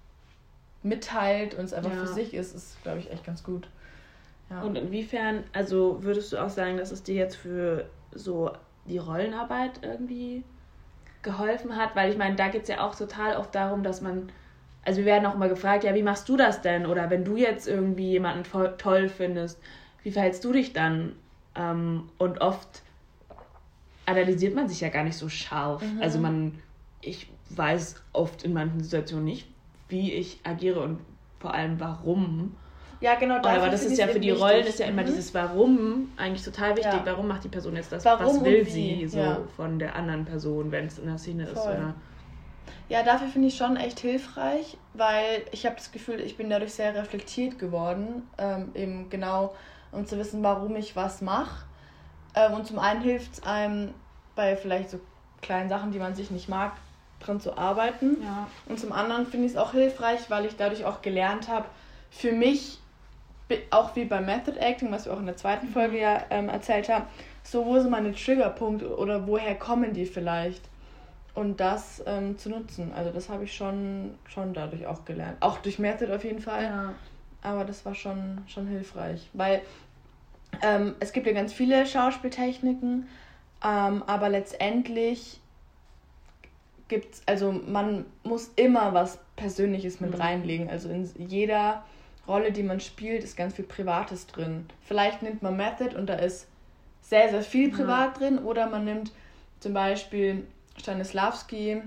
mitteilt 0.83 1.55
und 1.55 1.65
es 1.65 1.73
einfach 1.73 1.91
ja. 1.91 1.99
für 1.99 2.07
sich 2.07 2.33
ist, 2.33 2.55
ist, 2.55 2.81
glaube 2.83 2.99
ich, 2.99 3.11
echt 3.11 3.25
ganz 3.25 3.43
gut. 3.43 3.67
Ja. 4.49 4.61
Und 4.61 4.75
inwiefern, 4.75 5.43
also 5.53 6.03
würdest 6.03 6.33
du 6.33 6.37
auch 6.37 6.49
sagen, 6.49 6.77
dass 6.77 6.91
es 6.91 7.03
dir 7.03 7.15
jetzt 7.15 7.37
für 7.37 7.85
so 8.13 8.51
die 8.85 8.97
Rollenarbeit 8.97 9.79
irgendwie 9.81 10.43
geholfen 11.21 11.75
hat? 11.75 11.95
Weil 11.95 12.11
ich 12.11 12.17
meine, 12.17 12.35
da 12.35 12.49
geht 12.49 12.63
es 12.63 12.67
ja 12.67 12.85
auch 12.85 12.95
total 12.95 13.37
oft 13.37 13.55
darum, 13.55 13.83
dass 13.83 14.01
man, 14.01 14.29
also 14.83 14.99
wir 14.99 15.05
werden 15.05 15.25
auch 15.25 15.35
immer 15.35 15.49
gefragt, 15.49 15.83
ja, 15.83 15.95
wie 15.95 16.03
machst 16.03 16.27
du 16.27 16.35
das 16.35 16.61
denn? 16.61 16.85
Oder 16.85 17.09
wenn 17.09 17.23
du 17.23 17.37
jetzt 17.37 17.67
irgendwie 17.67 18.09
jemanden 18.09 18.43
toll 18.77 19.09
findest, 19.09 19.59
wie 20.03 20.11
verhältst 20.11 20.43
du 20.43 20.51
dich 20.51 20.73
dann? 20.73 21.15
Ähm, 21.55 22.09
und 22.17 22.39
oft 22.41 22.83
analysiert 24.05 24.55
man 24.55 24.67
sich 24.67 24.81
ja 24.81 24.89
gar 24.89 25.03
nicht 25.03 25.17
so 25.17 25.29
scharf. 25.29 25.81
Mhm. 25.81 26.01
Also 26.01 26.19
man, 26.19 26.59
ich 27.01 27.27
weiß 27.49 27.95
oft 28.13 28.43
in 28.43 28.53
manchen 28.53 28.83
Situationen 28.83 29.25
nicht, 29.25 29.47
wie 29.89 30.13
ich 30.13 30.39
agiere 30.43 30.81
und 30.81 30.99
vor 31.39 31.53
allem 31.53 31.79
warum. 31.79 32.55
Ja, 33.01 33.15
genau. 33.15 33.37
Aber 33.37 33.69
das 33.69 33.83
ist 33.83 33.97
ja 33.97 34.07
für 34.07 34.19
die 34.19 34.27
wichtig. 34.27 34.43
Rollen 34.43 34.65
ist 34.65 34.79
ja 34.79 34.85
immer 34.85 35.01
mhm. 35.01 35.07
dieses 35.07 35.33
Warum 35.33 36.11
eigentlich 36.17 36.43
total 36.43 36.77
wichtig. 36.77 36.93
Ja. 36.93 37.01
Warum 37.05 37.27
macht 37.27 37.43
die 37.43 37.49
Person 37.49 37.75
jetzt 37.75 37.91
das? 37.91 38.05
Warum 38.05 38.37
Was 38.37 38.43
will 38.43 38.65
sie 38.65 39.07
so 39.07 39.17
ja. 39.17 39.39
von 39.55 39.79
der 39.79 39.95
anderen 39.95 40.23
Person, 40.23 40.71
wenn 40.71 40.85
es 40.85 40.99
in 40.99 41.07
der 41.07 41.17
Szene 41.17 41.47
Voll. 41.47 41.53
ist? 41.53 41.65
Oder? 41.65 41.95
Ja, 42.89 43.03
dafür 43.03 43.27
finde 43.27 43.47
ich 43.47 43.57
schon 43.57 43.75
echt 43.75 43.99
hilfreich, 44.01 44.77
weil 44.93 45.43
ich 45.51 45.65
habe 45.65 45.75
das 45.77 45.91
Gefühl, 45.91 46.19
ich 46.19 46.37
bin 46.37 46.49
dadurch 46.49 46.73
sehr 46.73 46.93
reflektiert 46.93 47.57
geworden, 47.57 48.23
ähm, 48.37 48.69
eben 48.75 49.09
genau 49.09 49.55
um 49.91 50.05
zu 50.05 50.17
wissen, 50.17 50.43
warum 50.43 50.75
ich 50.75 50.95
was 50.95 51.21
mache. 51.21 51.65
Ähm, 52.35 52.53
und 52.53 52.67
zum 52.67 52.79
einen 52.79 53.01
hilft 53.01 53.33
es 53.33 53.43
einem 53.43 53.93
bei 54.35 54.55
vielleicht 54.55 54.89
so 54.89 54.99
kleinen 55.41 55.69
Sachen, 55.69 55.91
die 55.91 55.99
man 55.99 56.15
sich 56.15 56.31
nicht 56.31 56.49
mag, 56.49 56.73
dran 57.19 57.39
zu 57.39 57.57
arbeiten. 57.57 58.17
Ja. 58.21 58.47
Und 58.67 58.79
zum 58.79 58.91
anderen 58.91 59.25
finde 59.25 59.45
ich 59.47 59.53
es 59.53 59.57
auch 59.57 59.71
hilfreich, 59.71 60.29
weil 60.29 60.45
ich 60.45 60.55
dadurch 60.55 60.85
auch 60.85 61.01
gelernt 61.01 61.47
habe, 61.47 61.65
für 62.09 62.31
mich, 62.31 62.79
auch 63.69 63.95
wie 63.95 64.05
beim 64.05 64.25
Method 64.25 64.57
Acting, 64.57 64.91
was 64.91 65.05
wir 65.05 65.13
auch 65.13 65.19
in 65.19 65.25
der 65.25 65.37
zweiten 65.37 65.67
mhm. 65.67 65.73
Folge 65.73 65.99
ja 65.99 66.21
ähm, 66.29 66.49
erzählt 66.49 66.89
haben, 66.89 67.05
so 67.43 67.65
wo 67.65 67.79
sind 67.79 67.91
meine 67.91 68.13
Triggerpunkte 68.13 68.95
oder 68.95 69.27
woher 69.27 69.55
kommen 69.55 69.93
die 69.93 70.05
vielleicht? 70.05 70.61
Und 71.33 71.61
das 71.61 72.03
ähm, 72.05 72.37
zu 72.37 72.49
nutzen. 72.49 72.91
Also 72.93 73.09
das 73.11 73.29
habe 73.29 73.45
ich 73.45 73.55
schon, 73.55 74.15
schon 74.27 74.53
dadurch 74.53 74.85
auch 74.85 75.05
gelernt. 75.05 75.37
Auch 75.39 75.59
durch 75.59 75.79
Method 75.79 76.13
auf 76.13 76.25
jeden 76.25 76.41
Fall. 76.41 76.63
Ja. 76.63 76.93
Aber 77.41 77.65
das 77.65 77.85
war 77.85 77.95
schon, 77.95 78.43
schon 78.47 78.67
hilfreich. 78.67 79.29
Weil 79.33 79.61
ähm, 80.61 80.95
es 80.99 81.11
gibt 81.11 81.27
ja 81.27 81.33
ganz 81.33 81.53
viele 81.53 81.85
Schauspieltechniken, 81.85 83.07
ähm, 83.63 84.03
aber 84.05 84.29
letztendlich 84.29 85.39
gibt's, 86.87 87.21
also 87.25 87.51
man 87.51 88.05
muss 88.23 88.51
immer 88.55 88.93
was 88.93 89.17
Persönliches 89.35 89.99
mit 90.01 90.11
mhm. 90.11 90.21
reinlegen. 90.21 90.69
Also 90.69 90.89
in 90.89 91.09
jeder 91.17 91.83
Rolle, 92.27 92.51
die 92.51 92.63
man 92.63 92.79
spielt, 92.79 93.23
ist 93.23 93.35
ganz 93.35 93.55
viel 93.55 93.65
Privates 93.65 94.27
drin. 94.27 94.67
Vielleicht 94.81 95.21
nimmt 95.23 95.41
man 95.41 95.57
Method 95.57 95.95
und 95.95 96.07
da 96.07 96.15
ist 96.15 96.47
sehr, 97.01 97.29
sehr 97.29 97.41
viel 97.41 97.71
privat 97.71 98.19
ja. 98.19 98.19
drin. 98.19 98.39
Oder 98.39 98.67
man 98.67 98.85
nimmt 98.85 99.11
zum 99.59 99.73
Beispiel 99.73 100.45
Stanislavski 100.77 101.81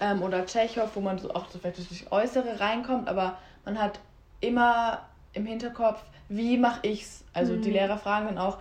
ähm, 0.00 0.22
oder 0.22 0.44
Tschechow, 0.46 0.90
wo 0.94 1.00
man 1.00 1.18
so 1.18 1.32
auch 1.34 1.48
so 1.50 1.58
vielleicht 1.58 1.78
durch 1.78 2.10
Äußere 2.10 2.60
reinkommt, 2.60 3.08
aber 3.08 3.38
man 3.64 3.78
hat 3.78 4.00
immer 4.40 5.02
im 5.32 5.46
Hinterkopf, 5.46 6.02
wie 6.28 6.58
mache 6.58 6.86
ich's? 6.86 7.24
Also 7.32 7.54
mhm. 7.54 7.62
die 7.62 7.70
Lehrer 7.70 7.98
fragen 7.98 8.26
dann 8.26 8.38
auch, 8.38 8.58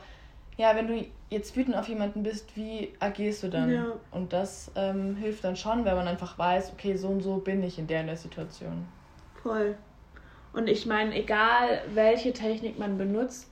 ja, 0.57 0.75
wenn 0.75 0.87
du 0.87 1.05
jetzt 1.29 1.55
wütend 1.55 1.75
auf 1.75 1.87
jemanden 1.87 2.23
bist, 2.23 2.55
wie 2.55 2.93
agierst 2.99 3.43
du 3.43 3.49
dann? 3.49 3.71
Ja. 3.71 3.85
Und 4.11 4.33
das 4.33 4.71
ähm, 4.75 5.15
hilft 5.15 5.43
dann 5.43 5.55
schon, 5.55 5.85
wenn 5.85 5.95
man 5.95 6.07
einfach 6.07 6.37
weiß, 6.37 6.73
okay, 6.73 6.95
so 6.95 7.09
und 7.09 7.21
so 7.21 7.37
bin 7.37 7.61
ich 7.63 7.77
in 7.77 7.87
der 7.87 8.01
in 8.01 8.07
der 8.07 8.17
Situation. 8.17 8.87
Voll. 9.43 9.75
Und 10.53 10.67
ich 10.67 10.85
meine, 10.85 11.13
egal 11.15 11.81
welche 11.93 12.33
Technik 12.33 12.79
man 12.79 12.97
benutzt, 12.97 13.51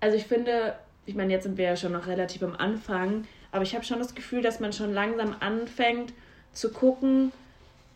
also 0.00 0.16
ich 0.16 0.24
finde, 0.24 0.74
ich 1.04 1.14
meine, 1.14 1.32
jetzt 1.32 1.42
sind 1.42 1.58
wir 1.58 1.64
ja 1.64 1.76
schon 1.76 1.92
noch 1.92 2.06
relativ 2.06 2.42
am 2.42 2.54
Anfang, 2.56 3.26
aber 3.52 3.62
ich 3.62 3.74
habe 3.74 3.84
schon 3.84 3.98
das 3.98 4.14
Gefühl, 4.14 4.42
dass 4.42 4.60
man 4.60 4.72
schon 4.72 4.92
langsam 4.92 5.34
anfängt 5.40 6.12
zu 6.52 6.72
gucken, 6.72 7.32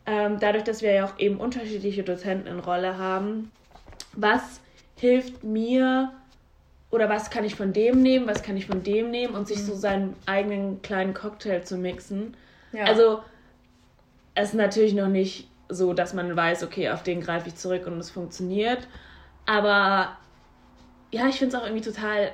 ähm, 0.04 0.38
dadurch, 0.40 0.64
dass 0.64 0.82
wir 0.82 0.92
ja 0.92 1.04
auch 1.04 1.18
eben 1.18 1.38
unterschiedliche 1.38 2.02
Dozenten 2.02 2.48
in 2.48 2.58
Rolle 2.58 2.98
haben, 2.98 3.52
was 4.14 4.60
hilft 4.96 5.42
mir 5.44 6.12
oder 6.90 7.08
was 7.08 7.30
kann 7.30 7.44
ich 7.44 7.54
von 7.54 7.72
dem 7.72 8.02
nehmen, 8.02 8.26
was 8.26 8.42
kann 8.42 8.56
ich 8.56 8.66
von 8.66 8.82
dem 8.82 9.10
nehmen 9.10 9.34
und 9.34 9.48
sich 9.48 9.58
mhm. 9.58 9.62
so 9.62 9.74
seinen 9.74 10.16
eigenen 10.26 10.82
kleinen 10.82 11.14
Cocktail 11.14 11.62
zu 11.62 11.76
mixen. 11.76 12.36
Ja. 12.72 12.84
Also 12.84 13.22
es 14.34 14.50
ist 14.50 14.54
natürlich 14.54 14.94
noch 14.94 15.08
nicht 15.08 15.48
so, 15.68 15.94
dass 15.94 16.14
man 16.14 16.36
weiß, 16.36 16.62
okay, 16.64 16.90
auf 16.90 17.02
den 17.02 17.20
greife 17.20 17.48
ich 17.48 17.56
zurück 17.56 17.86
und 17.86 17.98
es 17.98 18.10
funktioniert. 18.10 18.86
Aber 19.46 20.16
ja, 21.10 21.28
ich 21.28 21.36
finde 21.36 21.56
es 21.56 21.62
auch 21.62 21.66
irgendwie 21.66 21.84
total 21.84 22.32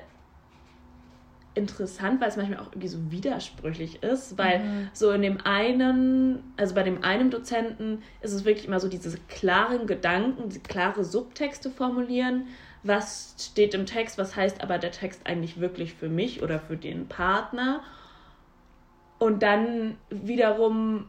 interessant, 1.59 2.21
weil 2.21 2.29
es 2.29 2.37
manchmal 2.37 2.61
auch 2.61 2.69
irgendwie 2.69 2.89
so 2.89 3.11
widersprüchlich 3.11 4.03
ist, 4.03 4.39
weil 4.39 4.61
mhm. 4.61 4.89
so 4.93 5.11
in 5.11 5.23
dem 5.23 5.39
einen, 5.45 6.43
also 6.57 6.75
bei 6.75 6.83
dem 6.83 7.05
einen 7.05 7.31
Dozenten 7.31 8.03
ist 8.23 8.33
es 8.33 8.45
wirklich 8.45 8.67
immer 8.67 8.81
so 8.81 8.89
diese 8.89 9.19
klaren 9.29 9.87
Gedanken, 9.87 10.49
diese 10.49 10.61
klare 10.61 11.05
Subtexte 11.05 11.71
formulieren, 11.71 12.47
was 12.83 13.35
steht 13.39 13.75
im 13.75 13.87
Text, 13.87 14.19
was 14.19 14.37
heißt 14.37 14.63
aber 14.63 14.79
der 14.79 14.93
Text 14.93 15.27
eigentlich 15.27 15.61
wirklich 15.61 15.95
für 15.95 16.09
mich 16.09 16.43
oder 16.43 16.61
für 16.61 16.77
den 16.77 17.09
Partner? 17.09 17.83
Und 19.19 19.43
dann 19.43 19.97
wiederum 20.11 21.09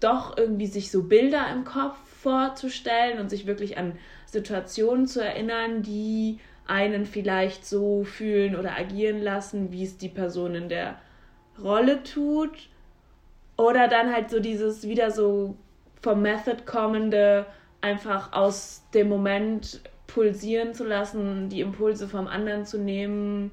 doch 0.00 0.36
irgendwie 0.36 0.66
sich 0.66 0.90
so 0.90 1.04
Bilder 1.04 1.50
im 1.50 1.64
Kopf 1.64 1.96
vorzustellen 2.20 3.18
und 3.18 3.30
sich 3.30 3.46
wirklich 3.46 3.78
an 3.78 3.92
Situationen 4.26 5.06
zu 5.06 5.24
erinnern, 5.24 5.82
die 5.82 6.38
einen 6.66 7.06
vielleicht 7.06 7.64
so 7.64 8.04
fühlen 8.04 8.56
oder 8.56 8.76
agieren 8.76 9.22
lassen, 9.22 9.72
wie 9.72 9.84
es 9.84 9.98
die 9.98 10.08
Person 10.08 10.54
in 10.54 10.68
der 10.68 10.96
Rolle 11.62 12.02
tut. 12.02 12.68
Oder 13.56 13.88
dann 13.88 14.12
halt 14.12 14.30
so 14.30 14.40
dieses 14.40 14.86
wieder 14.86 15.10
so 15.10 15.56
vom 16.02 16.22
Method 16.22 16.64
kommende, 16.66 17.46
einfach 17.80 18.32
aus 18.32 18.82
dem 18.92 19.08
Moment 19.08 19.80
pulsieren 20.06 20.74
zu 20.74 20.84
lassen, 20.84 21.48
die 21.48 21.60
Impulse 21.60 22.08
vom 22.08 22.26
anderen 22.26 22.64
zu 22.64 22.78
nehmen. 22.78 23.52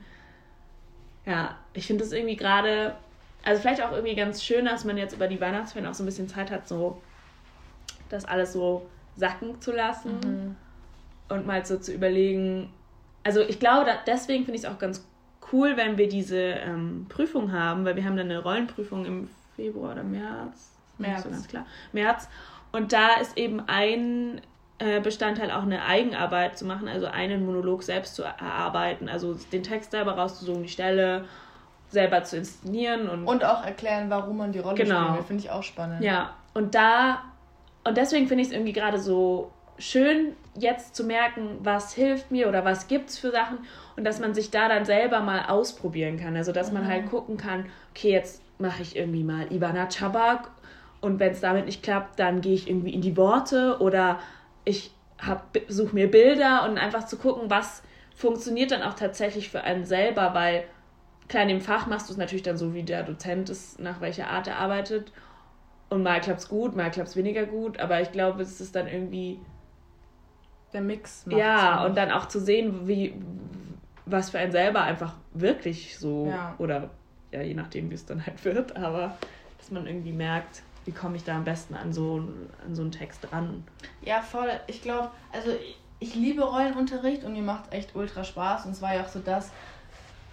Ja, 1.25 1.57
ich 1.73 1.87
finde 1.87 2.03
das 2.03 2.11
irgendwie 2.11 2.35
gerade, 2.35 2.95
also 3.43 3.61
vielleicht 3.61 3.81
auch 3.81 3.91
irgendwie 3.91 4.15
ganz 4.15 4.43
schön, 4.43 4.65
dass 4.65 4.85
man 4.85 4.97
jetzt 4.97 5.13
über 5.13 5.27
die 5.27 5.39
Weihnachtsferien 5.39 5.89
auch 5.89 5.93
so 5.93 6.03
ein 6.03 6.05
bisschen 6.05 6.27
Zeit 6.27 6.51
hat, 6.51 6.67
so 6.67 7.01
das 8.09 8.25
alles 8.25 8.53
so 8.53 8.87
sacken 9.15 9.59
zu 9.61 9.71
lassen 9.71 10.19
mhm. 10.23 10.55
und 11.29 11.45
mal 11.45 11.65
so 11.65 11.77
zu 11.77 11.93
überlegen, 11.93 12.69
also 13.23 13.41
ich 13.41 13.59
glaube, 13.59 13.91
deswegen 14.07 14.45
finde 14.45 14.57
ich 14.57 14.65
es 14.65 14.69
auch 14.69 14.79
ganz 14.79 15.05
cool, 15.51 15.77
wenn 15.77 15.97
wir 15.97 16.07
diese 16.07 16.37
ähm, 16.37 17.05
Prüfung 17.09 17.51
haben, 17.51 17.85
weil 17.85 17.95
wir 17.95 18.05
haben 18.05 18.17
dann 18.17 18.29
eine 18.29 18.39
Rollenprüfung 18.39 19.05
im 19.05 19.29
Februar 19.55 19.93
oder 19.93 20.03
März. 20.03 20.71
März. 20.97 21.23
So 21.23 21.29
ganz 21.29 21.47
klar. 21.47 21.65
März. 21.91 22.27
Und 22.71 22.91
da 22.91 23.15
ist 23.21 23.37
eben 23.37 23.61
ein 23.67 24.41
äh, 24.79 24.99
Bestandteil 24.99 25.51
auch 25.51 25.61
eine 25.61 25.85
Eigenarbeit 25.85 26.57
zu 26.57 26.65
machen, 26.65 26.87
also 26.87 27.05
einen 27.05 27.45
Monolog 27.45 27.83
selbst 27.83 28.15
zu 28.15 28.23
erarbeiten, 28.23 29.07
also 29.07 29.35
den 29.51 29.63
Text 29.63 29.91
selber 29.91 30.13
rauszusuchen, 30.13 30.63
die 30.63 30.69
Stelle 30.69 31.25
selber 31.89 32.23
zu 32.23 32.37
inszenieren 32.37 33.07
und 33.07 33.27
und 33.27 33.45
auch 33.45 33.63
erklären, 33.63 34.09
warum 34.09 34.37
man 34.37 34.51
die 34.51 34.59
Rolle 34.59 34.75
genau. 34.75 35.13
spielt, 35.13 35.27
finde 35.27 35.43
ich 35.43 35.51
auch 35.51 35.61
spannend. 35.61 36.03
Ja, 36.03 36.33
und 36.55 36.73
da 36.73 37.21
und 37.83 37.97
deswegen 37.97 38.27
finde 38.27 38.41
ich 38.41 38.47
es 38.47 38.53
irgendwie 38.53 38.73
gerade 38.73 38.97
so 38.97 39.51
schön, 39.83 40.33
jetzt 40.57 40.95
zu 40.95 41.03
merken, 41.03 41.57
was 41.61 41.93
hilft 41.93 42.31
mir 42.31 42.47
oder 42.47 42.63
was 42.63 42.87
gibt 42.87 43.09
es 43.09 43.17
für 43.17 43.31
Sachen 43.31 43.59
und 43.95 44.03
dass 44.03 44.19
man 44.19 44.33
sich 44.33 44.51
da 44.51 44.69
dann 44.69 44.85
selber 44.85 45.19
mal 45.19 45.45
ausprobieren 45.45 46.17
kann. 46.17 46.35
Also, 46.35 46.51
dass 46.51 46.71
man 46.71 46.87
halt 46.87 47.05
mhm. 47.05 47.09
gucken 47.09 47.37
kann, 47.37 47.65
okay, 47.91 48.11
jetzt 48.11 48.41
mache 48.59 48.81
ich 48.81 48.95
irgendwie 48.95 49.23
mal 49.23 49.51
Ivana 49.51 49.87
Chabak 49.87 50.49
und 51.01 51.19
wenn 51.19 51.31
es 51.31 51.41
damit 51.41 51.65
nicht 51.65 51.83
klappt, 51.83 52.19
dann 52.19 52.41
gehe 52.41 52.53
ich 52.53 52.69
irgendwie 52.69 52.93
in 52.93 53.01
die 53.01 53.17
Worte 53.17 53.77
oder 53.79 54.19
ich 54.63 54.91
suche 55.67 55.95
mir 55.95 56.09
Bilder 56.09 56.67
und 56.67 56.77
einfach 56.77 57.05
zu 57.05 57.17
gucken, 57.17 57.49
was 57.49 57.83
funktioniert 58.15 58.71
dann 58.71 58.83
auch 58.83 58.93
tatsächlich 58.93 59.49
für 59.49 59.61
einen 59.61 59.85
selber, 59.85 60.33
weil 60.33 60.65
klar, 61.27 61.43
in 61.43 61.49
dem 61.49 61.61
Fach 61.61 61.87
machst 61.87 62.09
du 62.09 62.13
es 62.13 62.17
natürlich 62.17 62.43
dann 62.43 62.57
so, 62.57 62.73
wie 62.73 62.83
der 62.83 63.03
Dozent 63.03 63.49
ist, 63.49 63.79
nach 63.79 64.01
welcher 64.01 64.29
Art 64.29 64.47
er 64.47 64.59
arbeitet. 64.59 65.11
Und 65.89 66.03
mal 66.03 66.21
klappt 66.21 66.39
es 66.39 66.49
gut, 66.49 66.75
mal 66.75 66.89
klappt 66.89 67.09
es 67.09 67.15
weniger 67.15 67.45
gut, 67.45 67.79
aber 67.79 68.01
ich 68.01 68.11
glaube, 68.11 68.41
es 68.41 68.59
ist 68.59 68.75
dann 68.75 68.87
irgendwie 68.87 69.39
der 70.73 70.81
Mix 70.81 71.25
macht. 71.25 71.37
Ja, 71.37 71.85
und 71.85 71.95
dann 71.95 72.11
auch 72.11 72.27
zu 72.27 72.39
sehen, 72.39 72.87
wie 72.87 73.13
was 74.05 74.29
für 74.29 74.39
einen 74.39 74.51
selber 74.51 74.81
einfach 74.81 75.13
wirklich 75.33 75.97
so 75.97 76.27
ja. 76.27 76.55
oder 76.57 76.89
ja, 77.31 77.41
je 77.41 77.53
nachdem, 77.53 77.89
wie 77.89 77.95
es 77.95 78.05
dann 78.05 78.25
halt 78.25 78.43
wird, 78.45 78.75
aber 78.75 79.17
dass 79.57 79.71
man 79.71 79.87
irgendwie 79.87 80.11
merkt, 80.11 80.61
wie 80.85 80.91
komme 80.91 81.15
ich 81.15 81.23
da 81.23 81.35
am 81.35 81.45
besten 81.45 81.73
an 81.75 81.93
so, 81.93 82.27
an 82.65 82.75
so 82.75 82.81
einen 82.81 82.91
Text 82.91 83.31
ran. 83.31 83.63
Ja, 84.01 84.21
voll. 84.21 84.49
Ich 84.67 84.81
glaube, 84.81 85.09
also 85.31 85.51
ich, 85.51 85.79
ich 85.99 86.15
liebe 86.15 86.43
Rollenunterricht 86.43 87.23
und 87.23 87.33
mir 87.33 87.41
macht 87.41 87.71
echt 87.71 87.95
ultra 87.95 88.23
Spaß 88.23 88.65
und 88.65 88.71
es 88.71 88.81
war 88.81 88.93
ja 88.93 89.03
auch 89.03 89.07
so 89.07 89.19
das, 89.19 89.51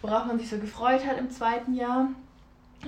worauf 0.03 0.27
man 0.27 0.39
sich 0.39 0.51
so 0.51 0.59
gefreut 0.59 1.07
hat 1.07 1.19
im 1.19 1.31
zweiten 1.31 1.75
Jahr. 1.75 2.09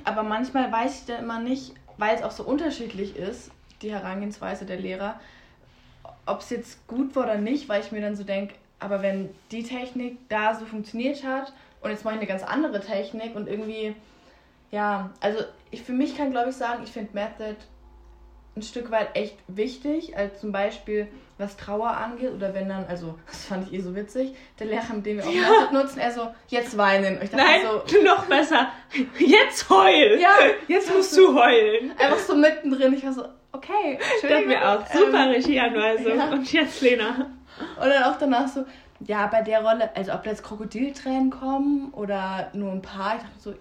Aber 0.05 0.23
manchmal 0.23 0.73
weiß 0.73 1.01
ich 1.01 1.07
dann 1.07 1.23
immer 1.23 1.39
nicht, 1.39 1.75
weil 1.99 2.17
es 2.17 2.23
auch 2.23 2.31
so 2.31 2.43
unterschiedlich 2.43 3.17
ist, 3.17 3.51
die 3.83 3.93
Herangehensweise 3.93 4.65
der 4.65 4.79
Lehrer, 4.79 5.21
ob 6.27 6.41
es 6.41 6.51
jetzt 6.51 6.87
gut 6.87 7.15
war 7.17 7.25
oder 7.25 7.39
nicht, 7.39 7.69
weil 7.69 7.83
ich 7.83 7.93
mir 7.93 8.01
dann 8.01 8.17
so 8.17 8.25
denke, 8.25 8.55
aber 8.79 9.03
wenn 9.03 9.31
die 9.51 9.63
Technik 9.63 10.19
da 10.29 10.55
so 10.55 10.65
funktioniert 10.65 11.25
hat 11.25 11.53
und 11.81 11.91
jetzt 11.91 12.05
mache 12.05 12.15
ich 12.15 12.21
eine 12.21 12.29
ganz 12.29 12.43
andere 12.43 12.81
Technik 12.81 13.35
und 13.35 13.49
irgendwie, 13.49 13.95
ja, 14.71 15.11
also 15.21 15.41
ich 15.71 15.83
für 15.83 15.93
mich 15.93 16.17
kann 16.17 16.31
glaube 16.31 16.51
ich 16.51 16.57
sagen, 16.57 16.83
ich 16.85 16.91
finde 16.91 17.11
Method 17.15 17.57
ein 18.55 18.63
Stück 18.63 18.91
weit 18.91 19.17
echt 19.17 19.37
wichtig, 19.49 20.17
als 20.17 20.41
zum 20.41 20.53
Beispiel 20.53 21.09
was 21.39 21.57
Trauer 21.57 21.89
angeht 21.89 22.33
oder 22.33 22.55
wenn 22.55 22.69
dann, 22.69 22.85
also 22.87 23.19
das 23.27 23.47
fand 23.47 23.69
ich 23.69 23.79
eh 23.79 23.81
so 23.81 23.95
witzig, 23.95 24.35
der 24.59 24.67
Lehrer, 24.67 24.95
mit 24.95 25.07
dem 25.07 25.19
wir 25.19 25.27
auch 25.27 25.33
ja. 25.33 25.41
Method 25.41 25.73
nutzen, 25.73 25.99
er 25.99 26.13
so, 26.13 26.29
jetzt 26.49 26.77
weinen. 26.77 27.21
ich 27.23 27.31
dachte 27.31 27.45
Nein, 27.45 27.61
so, 27.87 28.03
noch 28.05 28.27
besser, 28.27 28.69
jetzt 29.19 29.69
heulen. 29.71 30.21
Ja, 30.21 30.35
jetzt 30.69 30.93
musst 30.95 31.17
du 31.17 31.35
heulen. 31.35 31.93
Einfach 31.99 32.19
so 32.19 32.35
mittendrin, 32.35 32.93
ich 32.95 33.05
war 33.05 33.13
so, 33.13 33.25
okay, 33.53 33.99
Entschuldigung. 34.13 34.49
mir 34.49 34.69
auch, 34.69 34.87
super 34.87 35.25
ähm, 35.25 35.31
Regieanweisung 35.31 36.17
ja. 36.17 36.31
und 36.31 36.53
jetzt 36.53 36.81
Lena. 36.81 37.31
Und 37.81 37.89
dann 37.89 38.05
auch 38.05 38.19
danach 38.19 38.49
so, 38.49 38.65
ja, 39.01 39.27
bei 39.27 39.43
der 39.43 39.63
Rolle, 39.63 39.95
also 39.95 40.13
ob 40.13 40.23
da 40.25 40.31
jetzt 40.31 40.43
Krokodiltränen 40.43 41.31
kommen 41.31 41.93
oder 41.93 42.51
nur 42.53 42.73
ein 42.73 42.83
paar, 42.83 43.17
ich 43.17 43.23
dachte 43.23 43.39
so, 43.39 43.55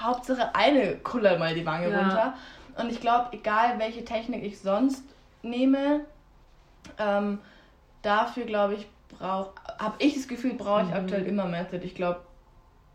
Hauptsache 0.00 0.54
eine 0.54 0.96
kullert 0.98 1.38
mal 1.38 1.54
die 1.54 1.64
Wange 1.64 1.90
ja. 1.90 1.98
runter. 1.98 2.34
Und 2.78 2.90
ich 2.90 3.00
glaube, 3.00 3.28
egal 3.32 3.78
welche 3.78 4.04
Technik 4.04 4.44
ich 4.44 4.60
sonst 4.60 5.02
nehme, 5.42 6.00
ähm, 6.98 7.38
dafür 8.02 8.44
glaube 8.44 8.74
ich, 8.74 8.86
brauche, 9.18 9.52
habe 9.78 9.94
ich 9.98 10.14
das 10.14 10.28
Gefühl, 10.28 10.54
brauche 10.54 10.82
ich 10.82 10.88
mhm. 10.88 10.94
aktuell 10.94 11.26
immer 11.26 11.46
Method. 11.46 11.84
Ich 11.84 11.94
glaube, 11.94 12.20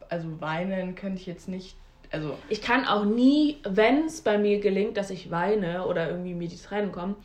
also 0.10 0.40
weinen 0.42 0.96
könnte 0.96 1.20
ich 1.20 1.26
jetzt 1.26 1.48
nicht. 1.48 1.76
Also 2.12 2.38
ich 2.50 2.62
kann 2.62 2.86
auch 2.86 3.06
nie, 3.06 3.58
wenn 3.64 4.06
es 4.06 4.22
bei 4.22 4.38
mir 4.38 4.60
gelingt, 4.60 4.98
dass 4.98 5.10
ich 5.10 5.32
weine 5.32 5.86
oder 5.86 6.10
irgendwie 6.10 6.34
mir 6.34 6.50
die 6.50 6.58
Tränen 6.58 6.92
kommen, 6.92 7.16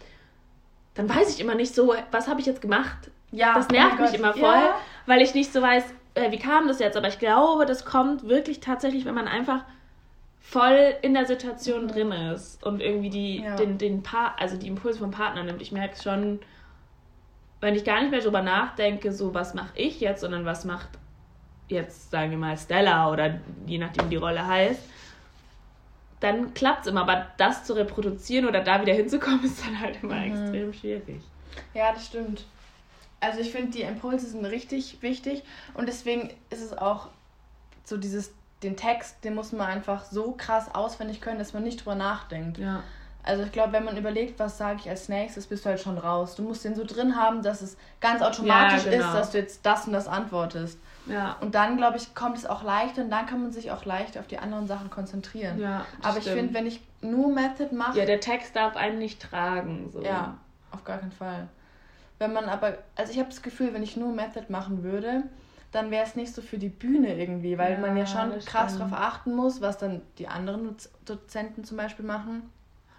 dann 0.94 1.08
weiß 1.08 1.34
ich 1.34 1.40
immer 1.40 1.54
nicht 1.54 1.74
so, 1.74 1.94
was 2.10 2.28
habe 2.28 2.40
ich 2.40 2.46
jetzt 2.46 2.60
gemacht? 2.60 3.10
Ja, 3.32 3.54
das 3.54 3.68
nervt 3.68 3.96
oh 3.98 4.02
mich 4.02 4.12
Gott. 4.12 4.20
immer 4.20 4.32
voll, 4.32 4.42
ja. 4.42 4.76
weil 5.06 5.20
ich 5.20 5.34
nicht 5.34 5.52
so 5.52 5.60
weiß, 5.60 5.84
äh, 6.14 6.30
wie 6.30 6.38
kam 6.38 6.68
das 6.68 6.78
jetzt. 6.78 6.96
Aber 6.96 7.08
ich 7.08 7.18
glaube, 7.18 7.66
das 7.66 7.84
kommt 7.84 8.28
wirklich 8.28 8.60
tatsächlich, 8.60 9.04
wenn 9.04 9.14
man 9.14 9.28
einfach 9.28 9.64
voll 10.40 10.94
in 11.02 11.14
der 11.14 11.26
Situation 11.26 11.84
mhm. 11.84 11.88
drin 11.88 12.12
ist 12.12 12.64
und 12.64 12.80
irgendwie 12.80 13.10
die, 13.10 13.42
ja. 13.42 13.56
den, 13.56 13.78
den 13.78 14.02
pa 14.04 14.34
also 14.38 14.56
die 14.56 14.68
Impulse 14.68 15.00
vom 15.00 15.10
Partner 15.10 15.42
nimmt. 15.42 15.60
Ich 15.60 15.72
merke 15.72 15.94
es 15.94 16.04
schon, 16.04 16.38
wenn 17.60 17.74
ich 17.74 17.84
gar 17.84 18.00
nicht 18.00 18.12
mehr 18.12 18.20
drüber 18.20 18.42
nachdenke, 18.42 19.12
so 19.12 19.34
was 19.34 19.54
mache 19.54 19.72
ich 19.74 20.00
jetzt, 20.00 20.20
sondern 20.20 20.44
was 20.44 20.64
macht 20.64 20.88
jetzt, 21.68 22.10
sagen 22.10 22.30
wir 22.30 22.38
mal, 22.38 22.56
Stella 22.56 23.10
oder 23.10 23.40
je 23.66 23.78
nachdem 23.78 24.10
die 24.10 24.16
Rolle 24.16 24.46
heißt, 24.46 24.80
dann 26.20 26.54
klappt 26.54 26.82
es 26.82 26.92
immer. 26.92 27.02
Aber 27.02 27.26
das 27.36 27.64
zu 27.64 27.74
reproduzieren 27.74 28.46
oder 28.46 28.60
da 28.62 28.80
wieder 28.80 28.94
hinzukommen, 28.94 29.44
ist 29.44 29.64
dann 29.64 29.78
halt 29.78 30.02
immer 30.02 30.16
mhm. 30.16 30.32
extrem 30.32 30.72
schwierig. 30.72 31.22
Ja, 31.74 31.92
das 31.92 32.06
stimmt. 32.06 32.44
Also 33.20 33.40
ich 33.40 33.50
finde, 33.50 33.72
die 33.72 33.82
Impulse 33.82 34.26
sind 34.26 34.44
richtig 34.44 35.02
wichtig 35.02 35.42
und 35.74 35.88
deswegen 35.88 36.30
ist 36.50 36.62
es 36.62 36.76
auch 36.76 37.08
so 37.84 37.96
dieses 37.96 38.32
den 38.62 38.76
Text, 38.76 39.22
den 39.24 39.34
muss 39.34 39.52
man 39.52 39.66
einfach 39.66 40.04
so 40.04 40.32
krass 40.32 40.74
auswendig 40.74 41.20
können, 41.20 41.38
dass 41.38 41.52
man 41.52 41.62
nicht 41.62 41.80
drüber 41.80 41.94
nachdenkt. 41.94 42.58
Ja. 42.58 42.82
Also 43.26 43.42
ich 43.42 43.50
glaube, 43.50 43.72
wenn 43.72 43.84
man 43.84 43.96
überlegt, 43.96 44.38
was 44.38 44.56
sage 44.56 44.78
ich 44.80 44.88
als 44.88 45.08
nächstes, 45.08 45.48
bist 45.48 45.64
du 45.64 45.70
halt 45.70 45.80
schon 45.80 45.98
raus. 45.98 46.36
Du 46.36 46.42
musst 46.42 46.64
den 46.64 46.76
so 46.76 46.84
drin 46.84 47.16
haben, 47.16 47.42
dass 47.42 47.60
es 47.60 47.76
ganz 48.00 48.22
automatisch 48.22 48.84
ja, 48.84 48.92
genau. 48.92 49.06
ist, 49.06 49.14
dass 49.14 49.30
du 49.32 49.38
jetzt 49.38 49.66
das 49.66 49.86
und 49.86 49.92
das 49.92 50.06
antwortest. 50.06 50.78
Ja. 51.06 51.36
Und 51.40 51.56
dann, 51.56 51.76
glaube 51.76 51.96
ich, 51.96 52.14
kommt 52.14 52.38
es 52.38 52.46
auch 52.46 52.62
leichter 52.62 53.02
und 53.02 53.10
dann 53.10 53.26
kann 53.26 53.42
man 53.42 53.52
sich 53.52 53.72
auch 53.72 53.84
leicht 53.84 54.16
auf 54.16 54.28
die 54.28 54.38
anderen 54.38 54.68
Sachen 54.68 54.90
konzentrieren. 54.90 55.58
Ja, 55.58 55.84
Aber 56.02 56.20
stimmt. 56.20 56.26
ich 56.26 56.32
finde, 56.32 56.54
wenn 56.54 56.66
ich 56.66 56.80
nur 57.00 57.32
Method 57.32 57.74
mache. 57.74 57.98
Ja, 57.98 58.06
der 58.06 58.20
Text 58.20 58.54
darf 58.54 58.76
einen 58.76 58.98
nicht 58.98 59.20
tragen. 59.20 59.90
So. 59.92 60.02
Ja, 60.02 60.36
auf 60.70 60.84
gar 60.84 60.98
keinen 60.98 61.12
Fall. 61.12 61.48
Wenn 62.18 62.32
man 62.32 62.44
aber, 62.48 62.78
also 62.94 63.12
ich 63.12 63.18
habe 63.18 63.28
das 63.28 63.42
Gefühl, 63.42 63.74
wenn 63.74 63.82
ich 63.82 63.96
nur 63.96 64.12
Method 64.12 64.46
machen 64.48 64.82
würde, 64.82 65.24
dann 65.72 65.90
wäre 65.90 66.04
es 66.04 66.16
nicht 66.16 66.32
so 66.32 66.42
für 66.42 66.58
die 66.58 66.68
Bühne 66.68 67.18
irgendwie, 67.18 67.58
weil 67.58 67.72
ja, 67.72 67.78
man 67.78 67.96
ja 67.96 68.06
schon 68.06 68.38
krass 68.44 68.78
darauf 68.78 68.92
achten 68.92 69.34
muss, 69.34 69.60
was 69.60 69.78
dann 69.78 70.00
die 70.18 70.28
anderen 70.28 70.76
Dozenten 71.04 71.64
zum 71.64 71.76
Beispiel 71.76 72.04
machen. 72.04 72.50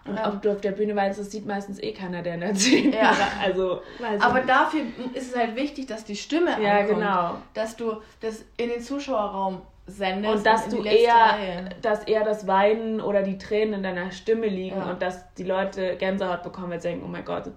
Und 0.07 0.17
ähm, 0.17 0.23
ob 0.25 0.41
du 0.41 0.51
auf 0.51 0.61
der 0.61 0.71
Bühne 0.71 0.95
weinst, 0.95 1.19
das 1.19 1.31
sieht 1.31 1.45
meistens 1.45 1.79
eh 1.81 1.93
keiner, 1.93 2.21
der 2.21 2.41
erzählt. 2.41 2.93
Ja. 2.93 3.15
also, 3.41 3.81
Aber 4.19 4.41
dafür 4.41 4.81
ist 5.13 5.31
es 5.31 5.37
halt 5.37 5.55
wichtig, 5.55 5.87
dass 5.87 6.05
die 6.05 6.15
Stimme 6.15 6.51
ja, 6.61 6.79
ankommt. 6.79 6.99
genau. 6.99 7.35
Dass 7.53 7.75
du 7.75 7.97
das 8.21 8.45
in 8.57 8.69
den 8.69 8.81
Zuschauerraum 8.81 9.61
sendest. 9.85 10.35
Und 10.35 10.45
dass 10.45 10.67
du 10.69 10.83
eher, 10.83 11.13
Reihe. 11.13 11.69
dass 11.81 12.03
eher 12.03 12.23
das 12.23 12.45
Weinen 12.47 13.01
oder 13.01 13.23
die 13.23 13.37
Tränen 13.37 13.75
in 13.75 13.83
deiner 13.83 14.11
Stimme 14.11 14.47
liegen 14.47 14.77
ja. 14.77 14.89
und 14.89 15.01
dass 15.01 15.33
die 15.35 15.43
Leute 15.43 15.95
Gänsehaut 15.97 16.43
bekommen, 16.43 16.71
weil 16.71 16.81
sie 16.81 16.89
denken, 16.89 17.05
oh 17.05 17.09
mein 17.09 17.25
Gott, 17.25 17.51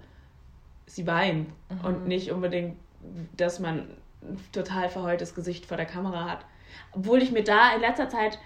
sie 0.87 1.07
weinen. 1.07 1.53
Mhm. 1.69 1.85
Und 1.85 2.09
nicht 2.09 2.31
unbedingt, 2.31 2.77
dass 3.37 3.59
man 3.59 3.89
total 4.53 4.89
verheultes 4.89 5.35
Gesicht 5.35 5.67
vor 5.67 5.77
der 5.77 5.87
Kamera 5.87 6.31
hat. 6.31 6.45
Obwohl 6.93 7.23
ich 7.23 7.33
mir 7.33 7.43
da 7.43 7.75
in 7.75 7.81
letzter 7.81 8.09
Zeit 8.09 8.39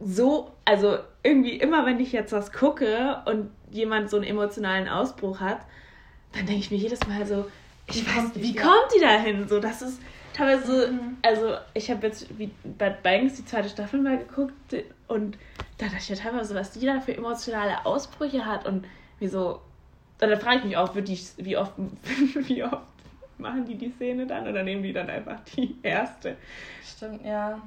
so, 0.00 0.50
also 0.64 0.98
irgendwie 1.22 1.56
immer, 1.56 1.84
wenn 1.86 2.00
ich 2.00 2.12
jetzt 2.12 2.32
was 2.32 2.52
gucke 2.52 3.22
und 3.26 3.50
jemand 3.70 4.10
so 4.10 4.16
einen 4.16 4.26
emotionalen 4.26 4.88
Ausbruch 4.88 5.40
hat, 5.40 5.60
dann 6.32 6.46
denke 6.46 6.60
ich 6.60 6.70
mir 6.70 6.78
jedes 6.78 7.06
Mal 7.06 7.26
so, 7.26 7.46
ich 7.86 8.06
wie 8.06 8.16
weiß, 8.16 8.30
wie 8.34 8.54
ja. 8.54 8.62
kommt 8.62 8.92
die 8.96 9.00
da 9.00 9.18
hin? 9.18 9.46
So, 9.48 9.60
das 9.60 9.82
ist 9.82 10.00
teilweise, 10.32 10.92
mhm. 10.92 11.16
also 11.22 11.56
ich 11.74 11.90
habe 11.90 12.06
jetzt 12.06 12.38
wie 12.38 12.50
Bad 12.64 13.02
Banks 13.02 13.34
die 13.34 13.44
zweite 13.44 13.68
Staffel 13.68 14.00
mal 14.00 14.18
geguckt 14.18 14.74
und 15.08 15.36
da 15.78 15.86
dachte 15.86 15.98
ich 15.98 16.08
ja 16.08 16.16
teilweise, 16.16 16.54
was 16.54 16.72
die 16.72 16.86
da 16.86 17.00
für 17.00 17.16
emotionale 17.16 17.84
Ausbrüche 17.84 18.46
hat 18.46 18.66
und 18.66 18.86
wie 19.18 19.28
so, 19.28 19.60
dann 20.18 20.38
frage 20.38 20.58
ich 20.58 20.64
mich 20.64 20.76
auch, 20.76 20.94
wie 20.94 21.56
oft, 21.56 21.72
wie 22.34 22.64
oft 22.64 22.82
machen 23.38 23.64
die 23.66 23.76
die 23.76 23.90
Szene 23.90 24.26
dann 24.26 24.46
oder 24.46 24.62
nehmen 24.62 24.82
die 24.82 24.92
dann 24.92 25.10
einfach 25.10 25.40
die 25.56 25.76
erste? 25.82 26.36
Stimmt, 26.84 27.24
ja. 27.24 27.60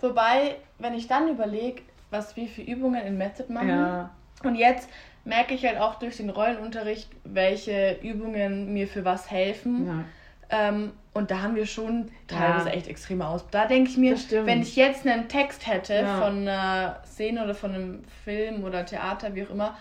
Wobei, 0.00 0.56
wenn 0.78 0.94
ich 0.94 1.06
dann 1.06 1.28
überlege, 1.28 1.82
was 2.10 2.36
wir 2.36 2.48
für 2.48 2.62
Übungen 2.62 3.02
in 3.02 3.18
Method 3.18 3.52
machen, 3.52 3.68
ja. 3.68 4.10
und 4.42 4.54
jetzt 4.54 4.88
merke 5.24 5.54
ich 5.54 5.64
halt 5.64 5.78
auch 5.78 5.96
durch 5.96 6.16
den 6.16 6.30
Rollenunterricht, 6.30 7.10
welche 7.24 7.98
Übungen 8.02 8.72
mir 8.72 8.88
für 8.88 9.04
was 9.04 9.30
helfen. 9.30 9.86
Ja. 9.86 10.04
Ähm, 10.50 10.92
und 11.12 11.30
da 11.30 11.42
haben 11.42 11.56
wir 11.56 11.66
schon 11.66 12.10
teilweise 12.26 12.68
ja. 12.68 12.74
echt 12.74 12.86
extreme 12.86 13.26
aus. 13.26 13.44
Da 13.50 13.66
denke 13.66 13.90
ich 13.90 13.96
mir, 13.96 14.16
wenn 14.46 14.62
ich 14.62 14.76
jetzt 14.76 15.06
einen 15.06 15.28
Text 15.28 15.66
hätte 15.66 15.94
ja. 15.94 16.20
von 16.20 16.48
einer 16.48 17.00
Szene 17.04 17.44
oder 17.44 17.54
von 17.54 17.74
einem 17.74 18.04
Film 18.24 18.64
oder 18.64 18.86
Theater, 18.86 19.34
wie 19.34 19.44
auch 19.44 19.50
immer, 19.50 19.76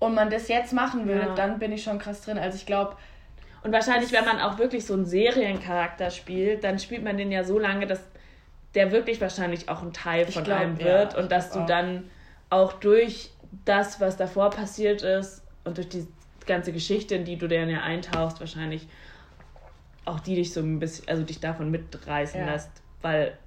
und 0.00 0.14
man 0.14 0.28
das 0.30 0.48
jetzt 0.48 0.72
machen 0.72 1.06
würde, 1.06 1.28
ja. 1.28 1.34
dann 1.34 1.58
bin 1.58 1.72
ich 1.72 1.82
schon 1.82 1.98
krass 1.98 2.22
drin. 2.22 2.36
Also 2.36 2.56
ich 2.56 2.66
glaube, 2.66 2.96
und 3.62 3.72
wahrscheinlich, 3.72 4.12
wenn 4.12 4.26
man 4.26 4.40
auch 4.40 4.58
wirklich 4.58 4.84
so 4.84 4.92
einen 4.92 5.06
Seriencharakter 5.06 6.10
spielt, 6.10 6.64
dann 6.64 6.78
spielt 6.78 7.02
man 7.02 7.16
den 7.16 7.32
ja 7.32 7.44
so 7.44 7.58
lange, 7.58 7.86
dass 7.86 8.00
der 8.74 8.92
wirklich 8.92 9.20
wahrscheinlich 9.20 9.68
auch 9.68 9.82
ein 9.82 9.92
Teil 9.92 10.26
von 10.26 10.44
glaub, 10.44 10.58
einem 10.58 10.78
wird 10.78 11.12
ja, 11.12 11.18
und 11.18 11.30
dass 11.30 11.50
du 11.50 11.60
auch. 11.60 11.66
dann 11.66 12.10
auch 12.50 12.72
durch 12.74 13.30
das, 13.64 14.00
was 14.00 14.16
davor 14.16 14.50
passiert 14.50 15.02
ist 15.02 15.42
und 15.64 15.76
durch 15.76 15.88
die 15.88 16.06
ganze 16.46 16.72
Geschichte, 16.72 17.14
in 17.14 17.24
die 17.24 17.36
du 17.36 17.48
dann 17.48 17.70
ja 17.70 17.82
eintauchst, 17.82 18.40
wahrscheinlich 18.40 18.86
auch 20.04 20.20
die 20.20 20.34
dich 20.34 20.52
so 20.52 20.60
ein 20.60 20.78
bisschen, 20.78 21.08
also 21.08 21.22
dich 21.22 21.40
davon 21.40 21.70
mitreißen 21.70 22.40
ja. 22.40 22.52
lässt, 22.52 22.70
weil 23.00 23.38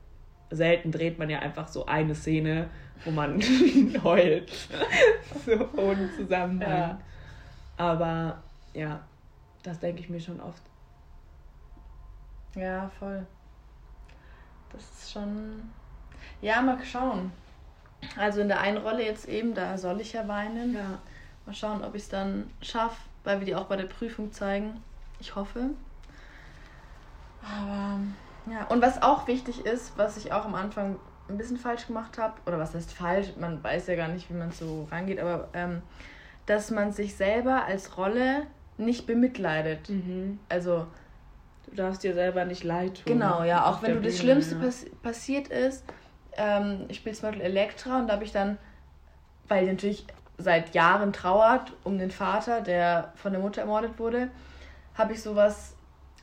selten 0.50 0.92
dreht 0.92 1.20
man 1.20 1.30
ja 1.30 1.40
einfach 1.40 1.68
so 1.68 1.86
eine 1.86 2.16
Szene, 2.16 2.70
wo 3.06 3.12
man 3.12 3.42
heult, 4.04 4.52
so 5.46 5.70
ohne 5.78 6.10
Zusammenhang. 6.16 6.70
Ja. 6.70 7.00
Aber 7.76 8.42
ja, 8.74 9.06
das 9.62 9.80
denke 9.80 10.02
ich 10.02 10.10
mir 10.10 10.20
schon 10.20 10.40
oft. 10.40 10.64
Ja, 12.56 12.90
voll. 12.98 13.28
Das 14.72 14.84
ist 14.84 15.12
schon. 15.12 15.70
Ja, 16.42 16.62
mal 16.62 16.78
schauen. 16.84 17.32
Also 18.16 18.42
in 18.42 18.48
der 18.48 18.62
einen 18.62 18.78
Rolle 18.78 19.04
jetzt 19.04 19.28
eben, 19.28 19.54
da 19.54 19.78
soll 19.78 20.02
ich 20.02 20.14
ja 20.14 20.28
weinen. 20.28 20.74
Ja. 20.74 21.00
Mal 21.46 21.54
schauen, 21.54 21.84
ob 21.84 21.96
ich 21.96 22.04
es 22.04 22.10
dann 22.10 22.50
schaffe, 22.62 22.98
weil 23.24 23.40
wir 23.40 23.46
die 23.46 23.56
auch 23.56 23.66
bei 23.66 23.76
der 23.76 23.86
Prüfung 23.86 24.32
zeigen. 24.32 24.84
Ich 25.20 25.36
hoffe. 25.36 25.72
Aber 27.42 28.00
ja, 28.52 28.66
und 28.66 28.82
was 28.82 29.02
auch 29.02 29.28
wichtig 29.28 29.66
ist, 29.66 29.98
was 29.98 30.18
ich 30.18 30.32
auch 30.32 30.46
am 30.46 30.56
Anfang 30.56 30.98
ein 31.30 31.38
bisschen 31.38 31.58
falsch 31.58 31.88
gemacht 31.88 32.18
habe, 32.18 32.36
oder 32.46 32.60
was 32.60 32.74
heißt 32.74 32.94
falsch, 32.94 33.30
man 33.40 33.64
weiß 33.64 33.88
ja 33.88 33.96
gar 33.96 34.08
nicht, 34.08 34.30
wie 34.30 34.36
man 34.36 34.52
so 34.52 34.88
rangeht, 34.92 35.20
aber 35.20 35.50
ähm, 35.54 35.82
dass 36.46 36.72
man 36.72 36.94
sich 36.94 37.16
selber 37.16 37.66
als 37.66 37.98
Rolle 37.98 38.48
nicht 38.78 39.08
bemitleidet. 39.08 39.90
Mhm. 39.90 40.40
Also. 40.50 40.88
Du 41.68 41.76
darfst 41.76 42.04
dir 42.04 42.14
selber 42.14 42.46
nicht 42.46 42.64
leid 42.64 43.04
tun. 43.04 43.14
Genau, 43.14 43.44
ja. 43.44 43.66
Auch 43.66 43.82
wenn 43.82 43.96
du 43.96 44.02
das 44.02 44.18
Schlimmste 44.18 44.56
ja. 44.56 44.62
pass 44.62 44.86
passiert 45.02 45.50
ist. 45.50 45.84
Ähm, 46.36 46.86
ich 46.88 46.98
spiele 46.98 47.16
zum 47.16 47.30
Beispiel 47.30 47.46
Elektra 47.46 48.00
und 48.00 48.08
da 48.08 48.14
habe 48.14 48.24
ich 48.24 48.32
dann, 48.32 48.58
weil 49.48 49.66
die 49.66 49.72
natürlich 49.72 50.06
seit 50.38 50.76
Jahren 50.76 51.14
trauert 51.14 51.74
um 51.84 51.98
den 51.98 52.12
Vater, 52.12 52.62
der 52.62 53.12
von 53.16 53.32
der 53.32 53.42
Mutter 53.42 53.62
ermordet 53.62 53.98
wurde, 53.98 54.30
habe 54.96 55.14
ich 55.14 55.22
sowas 55.22 55.76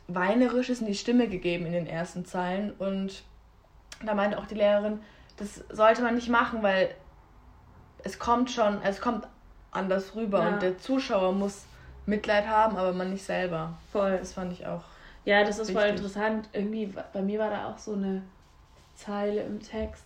Weinerisches 0.07 0.81
in 0.81 0.87
die 0.87 0.95
Stimme 0.95 1.29
gegeben 1.29 1.67
in 1.67 1.73
den 1.73 1.87
ersten 1.87 2.25
Zeilen. 2.25 2.73
Und 2.73 3.25
da 4.05 4.15
meinte 4.15 4.39
auch 4.39 4.47
die 4.47 4.55
Lehrerin, 4.55 5.01
das 5.37 5.65
sollte 5.71 6.03
man 6.03 6.15
nicht 6.15 6.29
machen, 6.29 6.63
weil 6.63 6.95
es 8.05 8.19
kommt 8.19 8.51
schon, 8.51 8.83
es 8.83 9.01
kommt 9.01 9.27
anders 9.73 10.15
rüber 10.15 10.43
ja. 10.43 10.49
und 10.51 10.63
der 10.63 10.79
Zuschauer 10.79 11.33
muss 11.33 11.65
Mitleid 12.07 12.47
haben, 12.47 12.77
aber 12.77 12.93
man 12.93 13.11
nicht 13.11 13.25
selber. 13.25 13.75
Voll. 13.91 14.19
Das 14.19 14.35
fand 14.35 14.53
ich 14.53 14.67
auch. 14.67 14.85
Ja, 15.25 15.41
das 15.41 15.59
ist 15.59 15.69
wichtig. 15.69 15.77
voll 15.77 15.91
interessant. 15.91 16.49
Irgendwie, 16.53 16.93
bei 17.13 17.23
mir 17.23 17.39
war 17.39 17.51
da 17.51 17.69
auch 17.69 17.79
so 17.79 17.95
eine 17.95 18.23
Zeile 18.95 19.43
im 19.43 19.61
Text. 19.61 20.05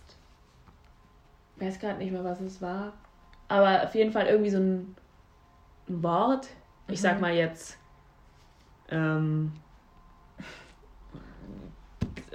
Ich 1.57 1.65
weiß 1.65 1.79
gerade 1.79 1.97
nicht 1.97 2.11
mehr, 2.11 2.23
was 2.23 2.39
es 2.39 2.61
war. 2.61 2.93
Aber 3.47 3.83
auf 3.83 3.95
jeden 3.95 4.11
Fall 4.11 4.27
irgendwie 4.27 4.49
so 4.49 4.59
ein, 4.59 4.95
ein 5.89 6.03
Wort. 6.03 6.47
Ich 6.87 6.99
mhm. 6.99 7.03
sag 7.03 7.21
mal 7.21 7.33
jetzt. 7.33 7.77
Ähm, 8.89 9.51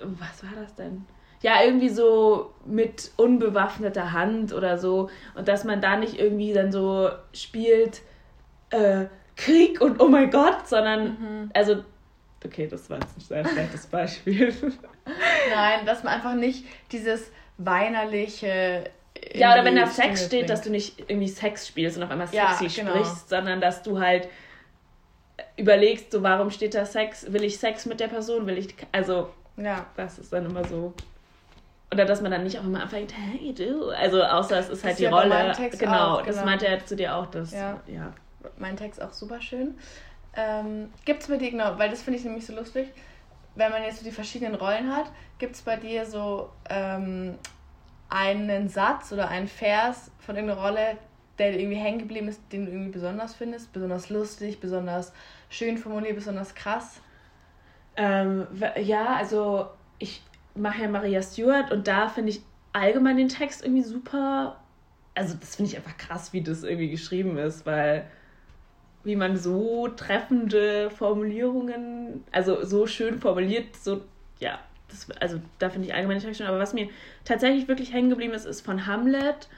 was 0.03 0.45
war 0.45 0.61
das 0.61 0.75
denn? 0.75 1.07
Ja, 1.41 1.63
irgendwie 1.63 1.89
so 1.89 2.53
mit 2.65 3.11
unbewaffneter 3.17 4.13
Hand 4.13 4.53
oder 4.53 4.79
so. 4.79 5.11
Und 5.35 5.49
dass 5.49 5.65
man 5.65 5.81
da 5.81 5.97
nicht 5.97 6.19
irgendwie 6.19 6.53
dann 6.53 6.73
so 6.73 7.11
spielt, 7.33 8.03
äh, 8.71 9.07
Krieg 9.37 9.81
und 9.81 10.01
oh 10.01 10.09
mein 10.09 10.31
Gott, 10.31 10.67
sondern, 10.67 11.05
mhm. 11.05 11.51
also, 11.55 11.83
okay, 12.45 12.67
das 12.67 12.89
war 12.91 12.99
jetzt 12.99 13.17
ein 13.17 13.21
sehr 13.21 13.49
schlechtes 13.49 13.87
Beispiel. 13.87 14.55
Nein, 15.55 15.87
dass 15.87 16.03
man 16.05 16.15
einfach 16.15 16.35
nicht 16.35 16.65
dieses 16.93 17.31
weinerliche. 17.59 18.85
Ja, 19.33 19.55
oder 19.55 19.65
wenn 19.65 19.77
da 19.77 19.87
Sex 19.87 20.27
steht, 20.27 20.31
bringt. 20.31 20.51
dass 20.51 20.63
du 20.63 20.71
nicht 20.71 21.09
irgendwie 21.09 21.29
Sex 21.29 21.67
spielst 21.67 21.97
und 21.97 22.03
auf 22.03 22.11
einmal 22.11 22.27
sexy 22.27 22.67
ja, 22.67 22.71
genau. 22.85 22.91
sprichst, 22.91 23.29
sondern 23.29 23.61
dass 23.61 23.83
du 23.83 24.01
halt 24.01 24.29
überlegst, 25.57 26.13
so 26.13 26.23
warum 26.23 26.51
steht 26.51 26.75
da 26.75 26.85
Sex? 26.85 27.33
Will 27.33 27.45
ich 27.45 27.59
Sex 27.59 27.87
mit 27.87 28.01
der 28.01 28.09
Person? 28.09 28.47
Will 28.47 28.59
ich. 28.59 28.75
Also, 28.93 29.31
ja. 29.57 29.87
das 29.97 30.19
ist 30.19 30.33
dann 30.33 30.47
immer 30.47 30.65
so. 30.65 30.93
Oder 31.93 32.05
dass 32.07 32.21
man 32.21 32.33
dann 32.33 32.43
nicht 32.43 32.59
auch 32.59 32.65
immer 32.65 32.83
anfängt, 32.83 33.15
hey 33.17 33.55
du. 33.55 33.91
Also 33.91 34.23
außer 34.23 34.59
es 34.59 34.69
ist 34.69 34.83
halt 34.83 34.93
das 34.93 34.99
die 34.99 35.05
ja 35.05 35.11
Rolle. 35.11 35.53
Genau, 35.79 36.17
auch, 36.17 36.19
genau, 36.19 36.23
das 36.23 36.45
meinte 36.45 36.67
er 36.67 36.85
zu 36.85 36.97
dir 36.97 37.15
auch, 37.15 37.27
dass. 37.27 37.53
Ja. 37.53 37.81
ja. 37.87 38.13
Mein 38.59 38.77
Text 38.77 39.01
auch 39.01 39.13
super 39.13 39.41
schön. 39.41 39.75
Ähm, 40.37 40.91
gibt 41.05 41.23
es 41.23 41.29
bei 41.29 41.37
dir, 41.37 41.51
genau, 41.51 41.79
weil 41.79 41.91
das 41.91 42.03
finde 42.03 42.19
ich 42.19 42.25
nämlich 42.25 42.47
so 42.47 42.55
lustig, 42.55 42.89
wenn 43.55 43.71
man 43.71 43.83
jetzt 43.83 43.99
so 43.99 44.05
die 44.05 44.11
verschiedenen 44.11 44.55
Rollen 44.55 44.95
hat, 44.95 45.11
gibt 45.39 45.55
es 45.55 45.63
bei 45.63 45.77
dir 45.77 46.07
so 46.07 46.51
ähm, 46.69 47.37
einen 48.09 48.69
Satz 48.69 49.13
oder 49.13 49.29
einen 49.29 49.49
Vers 49.49 50.11
von 50.19 50.35
irgendeiner 50.35 50.61
Rolle, 50.61 50.99
der 51.39 51.59
irgendwie 51.59 51.77
hängen 51.77 51.99
geblieben 51.99 52.29
ist, 52.29 52.41
den 52.53 52.67
du 52.67 52.73
irgendwie 52.73 52.93
besonders 52.93 53.35
findest? 53.35 53.73
Besonders 53.73 54.11
lustig, 54.11 54.61
besonders 54.61 55.13
schön 55.51 55.79
formuliert, 55.79 56.17
besonders 56.17 56.55
krass? 56.55 57.01
Ähm, 57.97 58.47
ja, 58.81 59.15
also 59.15 59.69
ich 59.99 60.23
mache 60.55 60.83
ja 60.83 60.89
Maria 60.89 61.23
Stewart 61.23 61.71
und 61.71 61.87
da 61.87 62.09
finde 62.09 62.31
ich 62.31 62.43
allgemein 62.73 63.17
den 63.17 63.29
Text 63.29 63.63
irgendwie 63.63 63.83
super. 63.83 64.61
Also, 65.15 65.37
das 65.39 65.55
finde 65.57 65.71
ich 65.71 65.77
einfach 65.77 65.97
krass, 65.97 66.33
wie 66.33 66.43
das 66.43 66.65
irgendwie 66.65 66.91
geschrieben 66.91 67.39
ist, 67.39 67.67
weil 67.67 68.07
wie 69.05 69.17
man 69.17 69.37
so 69.37 69.89
treffende 69.89 70.91
Formulierungen, 70.91 72.25
also 72.33 72.65
so 72.65 72.87
schön 72.87 73.21
formuliert, 73.21 73.77
so, 73.77 74.03
ja, 74.41 74.59
das, 74.89 75.11
also 75.21 75.41
da 75.59 75.71
finde 75.71 75.89
ich 75.89 75.95
allgemein 75.95 76.19
den 76.19 76.25
Text 76.25 76.39
schön. 76.39 76.47
Aber 76.47 76.59
was 76.59 76.75
mir 76.75 76.89
tatsächlich 77.25 77.69
wirklich 77.69 77.93
hängen 77.93 78.11
geblieben 78.11 78.33
ist, 78.33 78.47
ist 78.47 78.63
von 78.63 78.87
Hamlet 78.87 79.49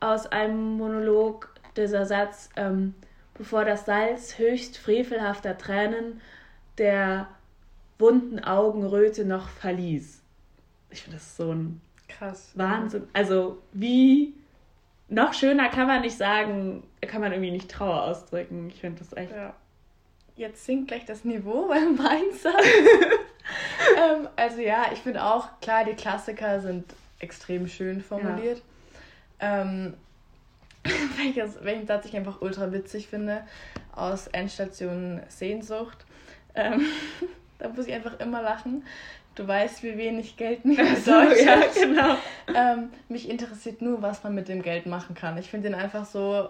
aus 0.00 0.26
einem 0.26 0.76
Monolog 0.76 1.54
dieser 1.76 2.04
Satz, 2.06 2.50
ähm, 2.56 2.94
bevor 3.34 3.64
das 3.64 3.86
Salz 3.86 4.38
höchst 4.38 4.76
frevelhafter 4.76 5.56
Tränen 5.56 6.20
der 6.78 7.28
wunden 7.98 8.40
Augenröte 8.40 9.24
noch 9.24 9.48
verließ. 9.48 10.22
Ich 10.90 11.02
finde 11.02 11.18
das 11.18 11.36
so 11.36 11.52
ein 11.52 11.80
krass 12.08 12.52
Wahnsinn. 12.54 13.08
Also 13.12 13.62
wie 13.72 14.34
noch 15.12 15.34
schöner 15.34 15.68
kann 15.68 15.86
man 15.86 16.00
nicht 16.00 16.16
sagen, 16.16 16.82
kann 17.02 17.20
man 17.20 17.32
irgendwie 17.32 17.50
nicht 17.50 17.70
Trauer 17.70 18.04
ausdrücken. 18.04 18.68
Ich 18.68 18.80
finde 18.80 19.00
das 19.00 19.12
echt. 19.12 19.32
Ja. 19.32 19.54
Jetzt 20.36 20.64
sinkt 20.64 20.88
gleich 20.88 21.04
das 21.04 21.24
Niveau 21.24 21.66
beim 21.68 21.96
Mainzer. 21.96 22.54
ähm, 23.98 24.28
also 24.36 24.60
ja, 24.60 24.86
ich 24.92 25.00
finde 25.00 25.22
auch, 25.22 25.48
klar, 25.60 25.84
die 25.84 25.94
Klassiker 25.94 26.60
sind 26.60 26.86
extrem 27.20 27.68
schön 27.68 28.00
formuliert. 28.00 28.62
Ja. 29.40 29.62
Ähm, 29.62 29.94
welches, 31.16 31.62
welchen 31.62 31.86
Satz 31.86 32.06
ich 32.06 32.16
einfach 32.16 32.40
ultra 32.40 32.72
witzig 32.72 33.08
finde, 33.08 33.46
aus 33.94 34.26
Endstation 34.28 35.20
Sehnsucht. 35.28 36.06
Ähm, 36.54 36.86
da 37.58 37.68
muss 37.68 37.86
ich 37.86 37.92
einfach 37.92 38.18
immer 38.18 38.42
lachen. 38.42 38.84
Du 39.34 39.48
weißt, 39.48 39.82
wie 39.82 39.96
wenig 39.96 40.36
Geld 40.36 40.64
mir 40.64 40.76
bedeutet. 40.76 41.04
So, 41.04 41.10
ja, 41.44 41.60
genau. 41.74 42.16
Ähm, 42.54 42.90
mich 43.08 43.28
interessiert 43.28 43.80
nur, 43.80 44.02
was 44.02 44.22
man 44.24 44.34
mit 44.34 44.48
dem 44.48 44.62
Geld 44.62 44.86
machen 44.86 45.14
kann. 45.14 45.38
Ich 45.38 45.48
finde 45.48 45.70
den 45.70 45.78
einfach 45.78 46.04
so. 46.04 46.48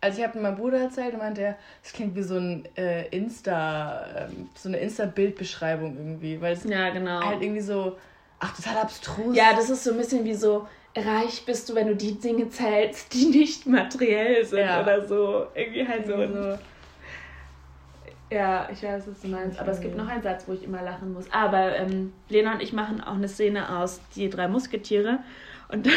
Also 0.00 0.18
ich 0.18 0.26
habe 0.26 0.38
meinem 0.38 0.56
Bruder 0.56 0.78
erzählt 0.78 1.14
und 1.14 1.20
meinte, 1.20 1.56
es 1.82 1.92
klingt 1.92 2.14
wie 2.14 2.22
so 2.22 2.36
ein 2.36 2.68
äh, 2.76 3.08
Insta, 3.08 4.04
äh, 4.04 4.28
so 4.54 4.68
eine 4.68 4.76
Insta-Bildbeschreibung 4.78 5.96
irgendwie, 5.96 6.40
weil 6.40 6.52
es 6.52 6.64
ja, 6.64 6.90
genau. 6.90 7.20
halt 7.24 7.42
irgendwie 7.42 7.62
so, 7.62 7.96
ach 8.38 8.54
total 8.54 8.82
abstrus. 8.82 9.34
Ja, 9.34 9.54
das 9.54 9.70
ist 9.70 9.84
so 9.84 9.92
ein 9.92 9.96
bisschen 9.96 10.24
wie 10.24 10.34
so, 10.34 10.68
reich 10.94 11.44
bist 11.44 11.68
du, 11.68 11.74
wenn 11.74 11.88
du 11.88 11.96
die 11.96 12.20
Dinge 12.20 12.48
zählst, 12.50 13.12
die 13.14 13.26
nicht 13.26 13.66
materiell 13.66 14.44
sind 14.44 14.60
ja. 14.60 14.82
oder 14.82 15.06
so. 15.06 15.46
Irgendwie 15.54 15.88
halt 15.88 16.06
irgendwie 16.06 16.42
so. 16.42 16.58
Ja, 18.30 18.68
ich 18.72 18.82
weiß, 18.82 19.06
was 19.08 19.20
du 19.20 19.28
meinst. 19.28 19.58
Aber 19.58 19.70
es 19.70 19.80
gibt 19.80 19.96
noch 19.96 20.08
einen 20.08 20.22
Satz, 20.22 20.48
wo 20.48 20.52
ich 20.52 20.64
immer 20.64 20.82
lachen 20.82 21.12
muss. 21.12 21.30
Aber 21.30 21.76
ähm, 21.76 22.12
Lena 22.28 22.54
und 22.54 22.62
ich 22.62 22.72
machen 22.72 23.00
auch 23.00 23.14
eine 23.14 23.28
Szene 23.28 23.78
aus 23.78 24.00
Die 24.16 24.28
drei 24.28 24.48
Musketiere. 24.48 25.20
Und 25.68 25.86
da 25.86 25.92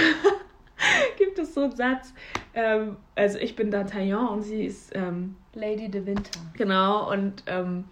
gibt 1.18 1.39
es 1.39 1.54
so 1.54 1.63
einen 1.63 1.76
Satz. 1.76 2.13
Ähm, 2.54 2.98
also 3.15 3.39
ich 3.39 3.56
bin 3.56 3.72
D'Artagnan 3.72 4.28
und 4.28 4.44
sie 4.44 4.65
ist 4.65 4.96
ähm, 4.96 5.36
Lady 5.54 5.89
de 5.89 6.06
Winter. 6.06 6.39
Genau, 6.54 7.12
und 7.12 7.44
ähm, 7.48 7.86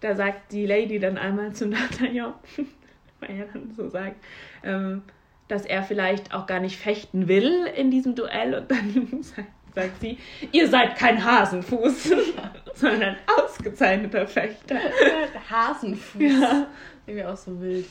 da 0.00 0.14
sagt 0.14 0.52
die 0.52 0.66
Lady 0.66 1.00
dann 1.00 1.18
einmal 1.18 1.52
zu 1.52 1.66
D'Artagnan, 1.66 2.34
weil 3.20 3.30
er 3.30 3.46
dann 3.46 3.74
so 3.76 3.88
sagt, 3.88 4.16
ähm, 4.62 5.02
dass 5.48 5.66
er 5.66 5.82
vielleicht 5.82 6.32
auch 6.32 6.46
gar 6.46 6.60
nicht 6.60 6.76
fechten 6.76 7.26
will 7.26 7.66
in 7.76 7.90
diesem 7.90 8.14
Duell. 8.14 8.54
Und 8.54 8.70
dann 8.70 9.22
sagt 9.22 9.48
sagt 9.74 10.00
sie, 10.00 10.18
ihr 10.52 10.68
seid 10.68 10.96
kein 10.96 11.22
Hasenfuß, 11.24 12.10
sondern 12.74 13.16
ausgezeichneter 13.38 14.26
Fechter. 14.26 14.76
Hasenfuß. 15.50 16.22
Ja. 16.22 16.66
Irgendwie 17.06 17.26
auch 17.26 17.36
so 17.36 17.60
wild. 17.60 17.86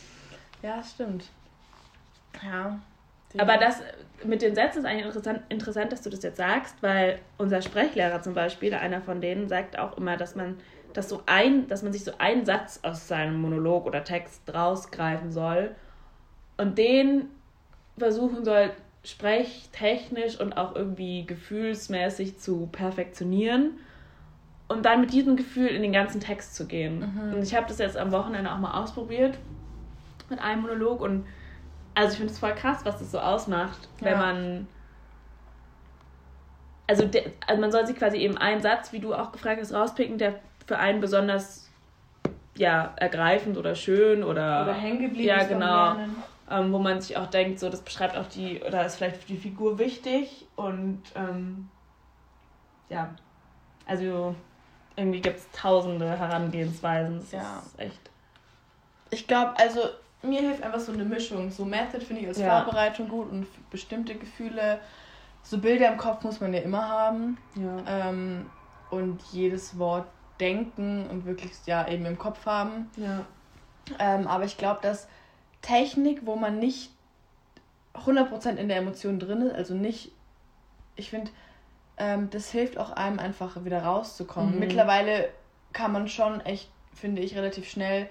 Ja, 0.61 0.83
stimmt. 0.83 1.25
Ja. 2.43 2.79
Aber 3.37 3.57
das 3.57 3.81
mit 4.23 4.41
den 4.41 4.55
Sätzen 4.55 4.79
ist 4.79 4.85
eigentlich 4.85 5.05
interessant, 5.05 5.41
interessant, 5.49 5.91
dass 5.91 6.01
du 6.01 6.09
das 6.09 6.23
jetzt 6.23 6.37
sagst, 6.37 6.75
weil 6.81 7.19
unser 7.37 7.61
Sprechlehrer 7.61 8.21
zum 8.21 8.33
Beispiel, 8.33 8.73
einer 8.73 9.01
von 9.01 9.21
denen, 9.21 9.47
sagt 9.47 9.77
auch 9.77 9.97
immer, 9.97 10.17
dass 10.17 10.35
man 10.35 10.57
dass 10.93 11.09
so 11.09 11.21
ein, 11.25 11.67
dass 11.67 11.83
man 11.83 11.93
sich 11.93 12.03
so 12.03 12.11
einen 12.17 12.45
Satz 12.45 12.79
aus 12.83 13.07
seinem 13.07 13.39
Monolog 13.41 13.85
oder 13.85 14.03
Text 14.03 14.41
rausgreifen 14.53 15.31
soll 15.31 15.75
und 16.57 16.77
den 16.77 17.29
versuchen 17.97 18.43
soll 18.43 18.71
sprechtechnisch 19.09 20.39
und 20.39 20.57
auch 20.57 20.75
irgendwie 20.75 21.25
gefühlsmäßig 21.25 22.39
zu 22.39 22.67
perfektionieren 22.71 23.79
und 24.67 24.85
dann 24.85 25.01
mit 25.01 25.11
diesem 25.11 25.35
Gefühl 25.35 25.67
in 25.67 25.81
den 25.81 25.91
ganzen 25.91 26.21
Text 26.21 26.55
zu 26.55 26.67
gehen. 26.67 26.99
Mhm. 26.99 27.33
Und 27.33 27.43
ich 27.43 27.55
habe 27.55 27.67
das 27.67 27.79
jetzt 27.79 27.97
am 27.97 28.11
Wochenende 28.11 28.51
auch 28.51 28.59
mal 28.59 28.81
ausprobiert 28.81 29.37
mit 30.29 30.39
einem 30.39 30.61
Monolog 30.61 31.01
und 31.01 31.25
also 31.95 32.11
ich 32.13 32.17
finde 32.17 32.33
es 32.33 32.39
voll 32.39 32.53
krass, 32.53 32.81
was 32.85 32.99
das 32.99 33.11
so 33.11 33.19
ausmacht, 33.19 33.89
ja. 33.99 34.05
wenn 34.05 34.17
man 34.19 34.67
also, 36.87 37.05
de, 37.05 37.23
also 37.45 37.61
man 37.61 37.71
soll 37.71 37.85
sich 37.85 37.95
quasi 37.95 38.17
eben 38.17 38.37
einen 38.37 38.61
Satz, 38.61 38.91
wie 38.93 38.99
du 38.99 39.13
auch 39.13 39.31
gefragt 39.31 39.61
hast, 39.61 39.73
rauspicken, 39.73 40.17
der 40.17 40.39
für 40.65 40.79
einen 40.79 41.01
besonders 41.01 41.69
ja 42.55 42.93
ergreifend 42.97 43.57
oder 43.57 43.75
schön 43.75 44.23
oder 44.23 44.63
oder 44.63 44.73
hängen 44.73 44.99
geblieben 44.99 45.29
ja 45.29 45.43
genau 45.43 45.95
ähm, 46.49 46.73
wo 46.73 46.79
man 46.79 47.01
sich 47.01 47.17
auch 47.17 47.27
denkt, 47.27 47.59
so 47.59 47.69
das 47.69 47.81
beschreibt 47.81 48.17
auch 48.17 48.27
die, 48.27 48.61
oder 48.61 48.85
ist 48.85 48.95
vielleicht 48.95 49.17
für 49.17 49.27
die 49.27 49.37
Figur 49.37 49.77
wichtig 49.79 50.47
und 50.55 51.03
ähm, 51.15 51.69
ja, 52.89 53.13
also 53.85 54.35
irgendwie 54.95 55.21
gibt 55.21 55.39
es 55.39 55.51
tausende 55.51 56.17
Herangehensweisen. 56.17 57.19
Das 57.19 57.31
ja. 57.31 57.59
ist 57.65 57.79
echt. 57.79 58.09
Ich 59.11 59.27
glaube, 59.27 59.53
also 59.57 59.81
mir 60.21 60.41
hilft 60.41 60.63
einfach 60.63 60.79
so 60.79 60.91
eine 60.91 61.05
Mischung. 61.05 61.49
So 61.51 61.65
Method 61.65 62.03
finde 62.03 62.23
ich 62.23 62.27
als 62.27 62.39
ja. 62.39 62.63
Vorbereitung 62.63 63.07
gut 63.07 63.31
und 63.31 63.47
bestimmte 63.69 64.15
Gefühle, 64.15 64.79
so 65.41 65.57
Bilder 65.57 65.91
im 65.91 65.97
Kopf 65.97 66.23
muss 66.23 66.41
man 66.41 66.53
ja 66.53 66.59
immer 66.61 66.87
haben. 66.87 67.37
Ja. 67.55 68.09
Ähm, 68.09 68.49
und 68.89 69.21
jedes 69.31 69.77
Wort 69.77 70.07
denken 70.39 71.07
und 71.09 71.25
wirklich 71.25 71.51
ja 71.65 71.87
eben 71.87 72.05
im 72.05 72.17
Kopf 72.17 72.45
haben. 72.45 72.89
Ja. 72.97 73.25
Ähm, 73.97 74.27
aber 74.27 74.45
ich 74.45 74.57
glaube, 74.57 74.79
dass 74.81 75.07
Technik, 75.61 76.25
wo 76.25 76.35
man 76.35 76.59
nicht 76.59 76.91
100% 77.93 78.55
in 78.55 78.67
der 78.67 78.77
Emotion 78.77 79.19
drin 79.19 79.41
ist, 79.41 79.55
also 79.55 79.73
nicht, 79.73 80.11
ich 80.95 81.09
finde, 81.09 81.31
ähm, 81.97 82.29
das 82.29 82.51
hilft 82.51 82.77
auch 82.77 82.91
einem 82.91 83.19
einfach 83.19 83.63
wieder 83.65 83.83
rauszukommen. 83.83 84.53
Mhm. 84.53 84.59
Mittlerweile 84.59 85.29
kann 85.73 85.91
man 85.91 86.07
schon 86.07 86.41
echt, 86.41 86.69
finde 86.93 87.21
ich, 87.21 87.35
relativ 87.35 87.69
schnell 87.69 88.09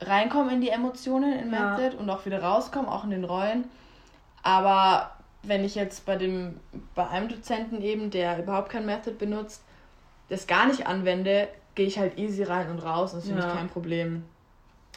reinkommen 0.00 0.54
in 0.54 0.60
die 0.60 0.68
Emotionen 0.68 1.32
in 1.38 1.52
ja. 1.52 1.76
Method 1.76 1.96
und 1.96 2.10
auch 2.10 2.26
wieder 2.26 2.42
rauskommen, 2.42 2.88
auch 2.88 3.04
in 3.04 3.10
den 3.10 3.24
Rollen. 3.24 3.64
Aber 4.42 5.12
wenn 5.42 5.64
ich 5.64 5.74
jetzt 5.74 6.04
bei 6.06 6.16
dem, 6.16 6.60
bei 6.94 7.08
einem 7.08 7.28
Dozenten 7.28 7.80
eben, 7.82 8.10
der 8.10 8.38
überhaupt 8.38 8.70
kein 8.70 8.86
Method 8.86 9.12
benutzt, 9.12 9.62
das 10.28 10.46
gar 10.46 10.66
nicht 10.66 10.86
anwende, 10.86 11.48
gehe 11.74 11.86
ich 11.86 11.98
halt 11.98 12.18
easy 12.18 12.42
rein 12.42 12.70
und 12.70 12.78
raus 12.78 13.12
und 13.12 13.20
das 13.20 13.26
finde 13.26 13.42
ja. 13.42 13.48
ich 13.48 13.54
kein 13.54 13.68
Problem. 13.68 14.24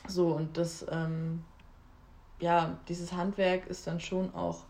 So, 0.08 0.28
und 0.28 0.58
das, 0.58 0.86
ähm, 0.90 1.44
ja, 2.40 2.78
dieses 2.88 3.14
Handwerk 3.14 3.68
ist 3.68 3.88
dann 3.88 4.00
schon 4.00 4.34
auch 4.34 4.64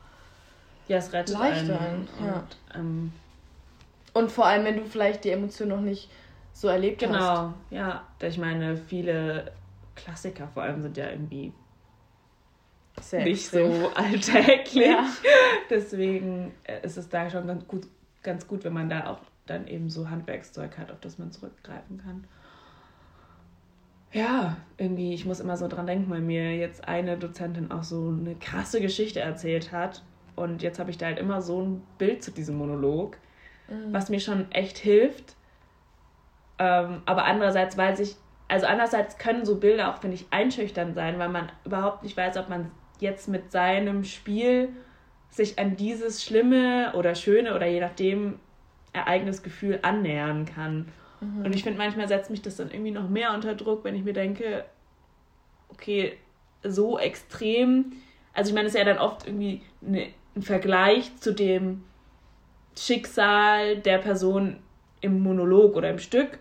ja, 0.88 0.98
es 0.98 1.12
rettet 1.12 1.38
leichter. 1.38 1.80
Einen 1.80 2.08
und, 2.20 2.26
ja. 2.26 2.44
Ähm, 2.76 3.12
und 4.14 4.32
vor 4.32 4.46
allem, 4.46 4.66
wenn 4.66 4.78
du 4.78 4.86
vielleicht 4.86 5.24
die 5.24 5.30
Emotion 5.30 5.70
noch 5.70 5.82
nicht 5.82 6.10
so 6.54 6.70
erlebt 6.70 7.00
genau, 7.00 7.20
hast. 7.20 7.54
Genau, 7.70 7.82
ja. 7.84 8.08
Ich 8.22 8.38
meine, 8.38 8.78
viele 8.78 9.52
Klassiker 9.96 10.48
vor 10.48 10.64
allem 10.64 10.82
sind 10.82 10.98
ja 10.98 11.10
irgendwie 11.10 11.54
Sehr 13.02 13.24
nicht 13.24 13.54
extrem. 13.54 13.82
so 13.82 13.90
alltäglich. 13.94 14.88
Ja. 14.88 15.06
Deswegen 15.70 16.54
äh, 16.64 16.84
ist 16.84 16.98
es 16.98 17.10
da 17.10 17.30
schon 17.30 17.48
ganz 17.48 17.68
gut, 17.68 17.88
ganz 18.24 18.48
gut, 18.48 18.64
wenn 18.64 18.74
man 18.74 18.90
da 18.90 19.08
auch 19.08 19.20
dann 19.46 19.68
eben 19.68 19.90
so 19.90 20.10
Handwerkszeug 20.10 20.78
hat, 20.78 20.92
auf 20.92 21.00
das 21.00 21.18
man 21.18 21.32
zurückgreifen 21.32 22.02
kann. 22.04 22.28
Ja, 24.14 24.58
irgendwie, 24.78 25.14
ich 25.14 25.26
muss 25.26 25.40
immer 25.40 25.58
so 25.58 25.68
dran 25.68 25.88
denken, 25.88 26.10
weil 26.10 26.22
mir 26.22 26.56
jetzt 26.56 26.88
eine 26.88 27.18
Dozentin 27.18 27.72
auch 27.72 27.84
so 27.84 28.08
eine 28.08 28.36
krasse 28.36 28.80
Geschichte 28.82 29.20
erzählt 29.20 29.72
hat. 29.72 30.04
Und 30.36 30.62
jetzt 30.62 30.80
habe 30.80 30.92
ich 30.92 30.98
da 30.98 31.08
halt 31.08 31.20
immer 31.20 31.42
so 31.42 31.62
ein 31.62 31.82
Bild 31.98 32.24
zu 32.24 32.32
diesem 32.32 32.58
Monolog, 32.58 33.18
mhm. 33.68 33.92
was 33.92 34.10
mir 34.10 34.20
schon 34.20 34.52
echt 34.52 34.78
hilft. 34.78 35.36
Ähm, 36.60 37.02
aber 37.06 37.26
andererseits 37.26 37.78
weiß 37.78 38.00
ich, 38.00 38.16
also 38.48 38.66
andererseits 38.66 39.18
können 39.18 39.46
so 39.46 39.58
Bilder 39.58 39.94
auch, 39.94 39.98
finde 39.98 40.16
ich, 40.16 40.26
einschüchtern 40.32 40.94
sein, 40.94 41.20
weil 41.20 41.30
man 41.30 41.52
überhaupt 41.66 42.04
nicht 42.04 42.16
weiß, 42.16 42.38
ob 42.38 42.50
man 42.50 42.72
jetzt 43.00 43.28
mit 43.28 43.52
seinem 43.52 44.04
Spiel 44.04 44.70
sich 45.30 45.60
an 45.60 45.76
dieses 45.76 46.24
schlimme 46.24 46.94
oder 46.96 47.14
schöne 47.16 47.56
oder 47.56 47.66
je 47.68 47.82
nachdem 47.82 48.40
Ereignisgefühl 48.94 49.80
annähern 49.82 50.46
kann. 50.46 50.88
Mhm. 51.20 51.46
Und 51.46 51.56
ich 51.56 51.64
finde, 51.64 51.78
manchmal 51.78 52.08
setzt 52.08 52.30
mich 52.30 52.42
das 52.42 52.58
dann 52.58 52.72
irgendwie 52.72 52.92
noch 52.92 53.10
mehr 53.10 53.34
unter 53.34 53.56
Druck, 53.56 53.84
wenn 53.84 53.96
ich 53.96 54.04
mir 54.04 54.14
denke, 54.14 54.66
okay, 55.70 56.18
so 56.64 57.00
extrem. 57.00 57.94
Also 58.34 58.50
ich 58.50 58.56
meine, 58.56 58.68
es 58.68 58.74
ist 58.74 58.80
ja 58.80 58.86
dann 58.86 59.00
oft 59.00 59.28
irgendwie 59.28 59.62
eine, 59.86 60.08
ein 60.36 60.42
Vergleich 60.42 61.16
zu 61.18 61.34
dem 61.34 61.84
Schicksal 62.78 63.78
der 63.78 63.98
Person 63.98 64.58
im 65.02 65.22
Monolog 65.22 65.76
oder 65.76 65.90
im 65.90 66.00
Stück. 66.00 66.40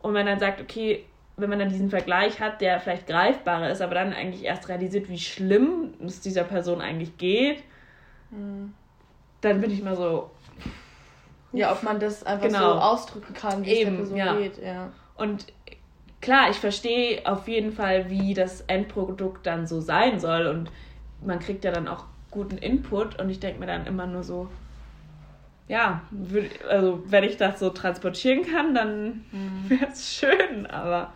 Und 0.00 0.12
man 0.12 0.26
dann 0.26 0.38
sagt, 0.38 0.60
okay, 0.60 1.04
wenn 1.36 1.50
man 1.50 1.58
dann 1.58 1.68
diesen 1.68 1.90
Vergleich 1.90 2.40
hat, 2.40 2.60
der 2.60 2.80
vielleicht 2.80 3.06
greifbarer 3.06 3.70
ist, 3.70 3.82
aber 3.82 3.94
dann 3.94 4.12
eigentlich 4.12 4.44
erst 4.44 4.68
realisiert, 4.68 5.08
wie 5.08 5.18
schlimm 5.18 5.94
es 6.04 6.20
dieser 6.20 6.44
Person 6.44 6.80
eigentlich 6.80 7.18
geht, 7.18 7.62
mhm. 8.30 8.72
dann 9.42 9.60
bin 9.60 9.70
ich 9.70 9.82
mal 9.82 9.96
so, 9.96 10.30
ja, 11.56 11.72
ob 11.72 11.82
man 11.82 12.00
das 12.00 12.24
einfach 12.24 12.46
genau. 12.46 12.74
so 12.74 12.80
ausdrücken 12.80 13.34
kann, 13.34 13.64
wie 13.64 13.70
Eben, 13.70 14.02
es 14.02 14.08
der 14.10 14.16
Person 14.16 14.18
ja. 14.18 14.36
geht. 14.36 14.62
Ja. 14.62 14.92
Und 15.16 15.46
klar, 16.20 16.50
ich 16.50 16.56
verstehe 16.56 17.26
auf 17.26 17.48
jeden 17.48 17.72
Fall, 17.72 18.10
wie 18.10 18.34
das 18.34 18.62
Endprodukt 18.62 19.46
dann 19.46 19.66
so 19.66 19.80
sein 19.80 20.20
soll. 20.20 20.46
Und 20.46 20.70
man 21.24 21.38
kriegt 21.38 21.64
ja 21.64 21.72
dann 21.72 21.88
auch 21.88 22.04
guten 22.30 22.58
Input. 22.58 23.18
Und 23.18 23.30
ich 23.30 23.40
denke 23.40 23.60
mir 23.60 23.66
dann 23.66 23.86
immer 23.86 24.06
nur 24.06 24.22
so, 24.22 24.48
ja, 25.68 26.02
also 26.68 27.02
wenn 27.06 27.24
ich 27.24 27.36
das 27.36 27.58
so 27.58 27.70
transportieren 27.70 28.44
kann, 28.44 28.74
dann 28.74 29.24
mhm. 29.32 29.64
wäre 29.68 29.86
es 29.90 30.14
schön, 30.14 30.66
aber. 30.66 31.12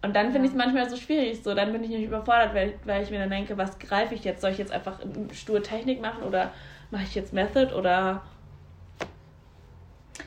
Und 0.00 0.14
dann 0.14 0.26
finde 0.26 0.38
ja. 0.38 0.44
ich 0.44 0.50
es 0.50 0.56
manchmal 0.56 0.88
so 0.88 0.96
schwierig. 0.96 1.42
So, 1.42 1.54
dann 1.54 1.72
bin 1.72 1.82
ich 1.82 1.90
nicht 1.90 2.04
überfordert, 2.04 2.54
weil, 2.54 2.74
weil 2.84 3.02
ich 3.02 3.10
mir 3.10 3.18
dann 3.18 3.30
denke, 3.30 3.58
was 3.58 3.80
greife 3.80 4.14
ich 4.14 4.22
jetzt? 4.22 4.42
Soll 4.42 4.52
ich 4.52 4.58
jetzt 4.58 4.70
einfach 4.70 5.00
stur 5.32 5.60
Technik 5.60 6.00
machen 6.00 6.22
oder 6.22 6.52
mache 6.92 7.02
ich 7.02 7.16
jetzt 7.16 7.32
Method 7.32 7.74
oder 7.74 8.22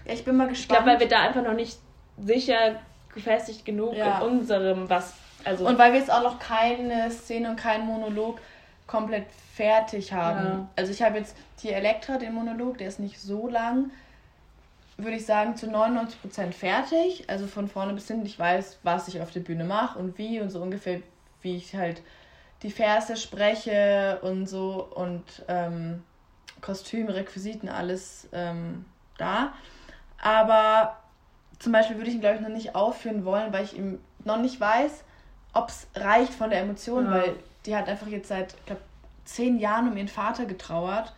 ja, 0.05 0.13
ich 0.13 0.23
bin 0.23 0.35
mal 0.35 0.47
gespannt. 0.47 0.79
Ich 0.79 0.85
glaube, 0.85 0.91
weil 0.91 0.99
wir 0.99 1.07
da 1.07 1.21
einfach 1.21 1.43
noch 1.43 1.53
nicht 1.53 1.77
sicher 2.17 2.79
gefestigt 3.13 3.65
genug 3.65 3.95
ja. 3.95 4.19
in 4.19 4.27
unserem, 4.27 4.89
was. 4.89 5.13
Also 5.43 5.67
und 5.67 5.77
weil 5.77 5.93
wir 5.93 5.99
jetzt 5.99 6.11
auch 6.11 6.23
noch 6.23 6.39
keine 6.39 7.09
Szene 7.11 7.49
und 7.49 7.55
keinen 7.55 7.85
Monolog 7.85 8.39
komplett 8.87 9.25
fertig 9.53 10.13
haben. 10.13 10.45
Ja. 10.45 10.67
Also 10.75 10.91
ich 10.91 11.01
habe 11.01 11.17
jetzt 11.17 11.35
die 11.63 11.71
Elektra, 11.71 12.17
den 12.17 12.33
Monolog, 12.33 12.77
der 12.77 12.87
ist 12.87 12.99
nicht 12.99 13.19
so 13.19 13.47
lang, 13.47 13.91
würde 14.97 15.17
ich 15.17 15.25
sagen, 15.25 15.55
zu 15.55 15.67
99% 15.67 16.51
fertig. 16.51 17.25
Also 17.27 17.47
von 17.47 17.67
vorne 17.67 17.93
bis 17.93 18.07
hinten, 18.07 18.25
ich 18.25 18.37
weiß, 18.37 18.79
was 18.83 19.07
ich 19.07 19.21
auf 19.21 19.31
der 19.31 19.39
Bühne 19.39 19.63
mache 19.63 19.97
und 19.97 20.17
wie 20.17 20.39
und 20.39 20.49
so 20.49 20.61
ungefähr, 20.61 21.01
wie 21.41 21.55
ich 21.55 21.75
halt 21.75 22.01
die 22.63 22.71
Verse 22.71 23.17
spreche 23.17 24.19
und 24.21 24.47
so 24.47 24.87
und 24.93 25.23
ähm, 25.47 26.03
Kostüme, 26.61 27.15
Requisiten, 27.15 27.69
alles 27.69 28.27
ähm, 28.33 28.85
da. 29.17 29.53
Aber 30.21 30.97
zum 31.59 31.71
Beispiel 31.71 31.97
würde 31.97 32.09
ich 32.09 32.15
ihn, 32.15 32.21
glaube 32.21 32.37
ich, 32.37 32.41
noch 32.41 32.49
nicht 32.49 32.75
aufführen 32.75 33.25
wollen, 33.25 33.51
weil 33.51 33.65
ich 33.65 33.75
ihm 33.75 33.99
noch 34.23 34.37
nicht 34.37 34.59
weiß, 34.59 35.03
ob 35.53 35.69
es 35.69 35.87
reicht 35.95 36.33
von 36.33 36.49
der 36.49 36.61
Emotion, 36.61 37.05
ja. 37.05 37.11
weil 37.11 37.35
die 37.65 37.75
hat 37.75 37.89
einfach 37.89 38.07
jetzt 38.07 38.29
seit, 38.29 38.53
ich 38.53 38.65
glaube, 38.65 38.81
zehn 39.25 39.59
Jahren 39.59 39.89
um 39.89 39.97
ihren 39.97 40.07
Vater 40.07 40.45
getrauert. 40.45 41.13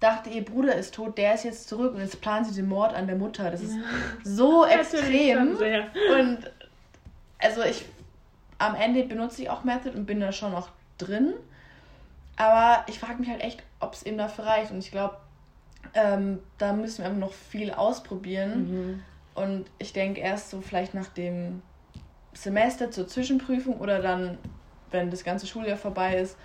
Dachte, 0.00 0.30
ihr 0.30 0.44
Bruder 0.44 0.74
ist 0.74 0.94
tot, 0.94 1.18
der 1.18 1.34
ist 1.34 1.44
jetzt 1.44 1.68
zurück 1.68 1.94
und 1.94 2.00
jetzt 2.00 2.20
planen 2.20 2.44
sie 2.44 2.54
den 2.54 2.68
Mord 2.68 2.94
an 2.94 3.06
der 3.06 3.16
Mutter. 3.16 3.50
Das 3.50 3.62
ist 3.62 3.74
ja. 3.74 3.82
so 4.22 4.64
extrem. 4.66 5.56
Und 5.56 6.50
also 7.38 7.62
ich 7.62 7.84
am 8.58 8.74
Ende 8.74 9.04
benutze 9.04 9.42
ich 9.42 9.50
auch 9.50 9.64
Method 9.64 9.96
und 9.96 10.06
bin 10.06 10.20
da 10.20 10.32
schon 10.32 10.52
noch 10.52 10.68
drin. 10.98 11.34
Aber 12.36 12.84
ich 12.88 12.98
frage 12.98 13.18
mich 13.18 13.28
halt 13.28 13.40
echt, 13.40 13.62
ob 13.80 13.94
es 13.94 14.02
eben 14.02 14.18
dafür 14.18 14.46
reicht. 14.46 14.70
Und 14.70 14.78
ich 14.78 14.90
glaube, 14.90 15.16
ähm, 15.94 16.40
da 16.58 16.72
müssen 16.72 16.98
wir 16.98 17.06
einfach 17.06 17.20
noch 17.20 17.32
viel 17.32 17.70
ausprobieren. 17.70 18.70
Mhm. 18.70 19.02
Und 19.34 19.66
ich 19.78 19.92
denke 19.92 20.20
erst 20.20 20.50
so 20.50 20.60
vielleicht 20.60 20.94
nach 20.94 21.08
dem 21.08 21.62
Semester 22.32 22.90
zur 22.90 23.06
Zwischenprüfung 23.06 23.78
oder 23.78 24.00
dann, 24.00 24.38
wenn 24.90 25.10
das 25.10 25.24
ganze 25.24 25.46
Schuljahr 25.46 25.76
vorbei 25.76 26.18
ist, 26.18 26.36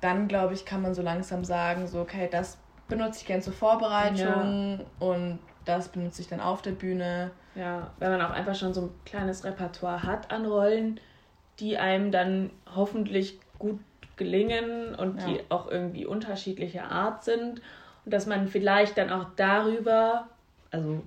dann 0.00 0.28
glaube 0.28 0.54
ich, 0.54 0.64
kann 0.64 0.82
man 0.82 0.94
so 0.94 1.02
langsam 1.02 1.44
sagen, 1.44 1.86
so, 1.86 2.00
okay, 2.00 2.28
das 2.30 2.58
benutze 2.88 3.20
ich 3.20 3.26
gerne 3.26 3.42
zur 3.42 3.52
Vorbereitung 3.52 4.80
ja. 4.80 5.06
und 5.06 5.38
das 5.64 5.88
benutze 5.88 6.22
ich 6.22 6.28
dann 6.28 6.40
auf 6.40 6.62
der 6.62 6.72
Bühne. 6.72 7.30
Ja, 7.54 7.90
wenn 7.98 8.10
man 8.10 8.20
auch 8.22 8.30
einfach 8.30 8.54
schon 8.54 8.74
so 8.74 8.82
ein 8.82 8.90
kleines 9.04 9.44
Repertoire 9.44 10.02
hat 10.02 10.30
an 10.32 10.46
Rollen, 10.46 11.00
die 11.60 11.78
einem 11.78 12.10
dann 12.10 12.50
hoffentlich 12.74 13.38
gut 13.58 13.78
gelingen 14.16 14.94
und 14.94 15.20
ja. 15.20 15.26
die 15.26 15.40
auch 15.48 15.70
irgendwie 15.70 16.06
unterschiedlicher 16.06 16.90
Art 16.90 17.24
sind 17.24 17.60
und 18.04 18.12
dass 18.12 18.26
man 18.26 18.48
vielleicht 18.48 18.98
dann 18.98 19.10
auch 19.10 19.26
darüber, 19.36 20.28
also 20.70 21.02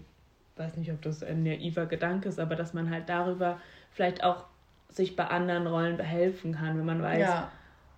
weiß 0.56 0.78
nicht, 0.78 0.92
ob 0.92 1.02
das 1.02 1.24
ein 1.24 1.44
naiver 1.44 1.86
Gedanke 1.86 2.30
ist, 2.30 2.40
aber 2.40 2.56
dass 2.56 2.74
man 2.74 2.90
halt 2.90 3.10
darüber 3.10 3.60
vielleicht 3.92 4.24
auch 4.24 4.46
sich 4.90 5.16
bei 5.16 5.26
anderen 5.26 5.68
Rollen 5.68 5.98
behelfen 5.98 6.56
kann, 6.56 6.78
wenn 6.78 6.86
man 6.86 7.02
weiß, 7.02 7.20
ja. 7.20 7.52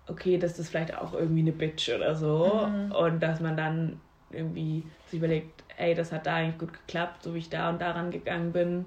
okay, 0.08 0.38
das 0.38 0.58
ist 0.58 0.70
vielleicht 0.70 0.96
auch 0.96 1.14
irgendwie 1.14 1.42
eine 1.42 1.52
Bitch 1.52 1.88
oder 1.94 2.16
so. 2.16 2.68
Mhm. 2.68 2.92
Und 2.92 3.20
dass 3.20 3.40
man 3.40 3.56
dann 3.56 4.00
irgendwie 4.30 4.84
sich 5.06 5.20
überlegt, 5.20 5.62
ey, 5.76 5.94
das 5.94 6.10
hat 6.10 6.26
da 6.26 6.34
eigentlich 6.34 6.58
gut 6.58 6.72
geklappt, 6.72 7.22
so 7.22 7.34
wie 7.34 7.38
ich 7.38 7.50
da 7.50 7.68
und 7.68 7.80
daran 7.80 8.10
gegangen 8.10 8.52
bin. 8.52 8.86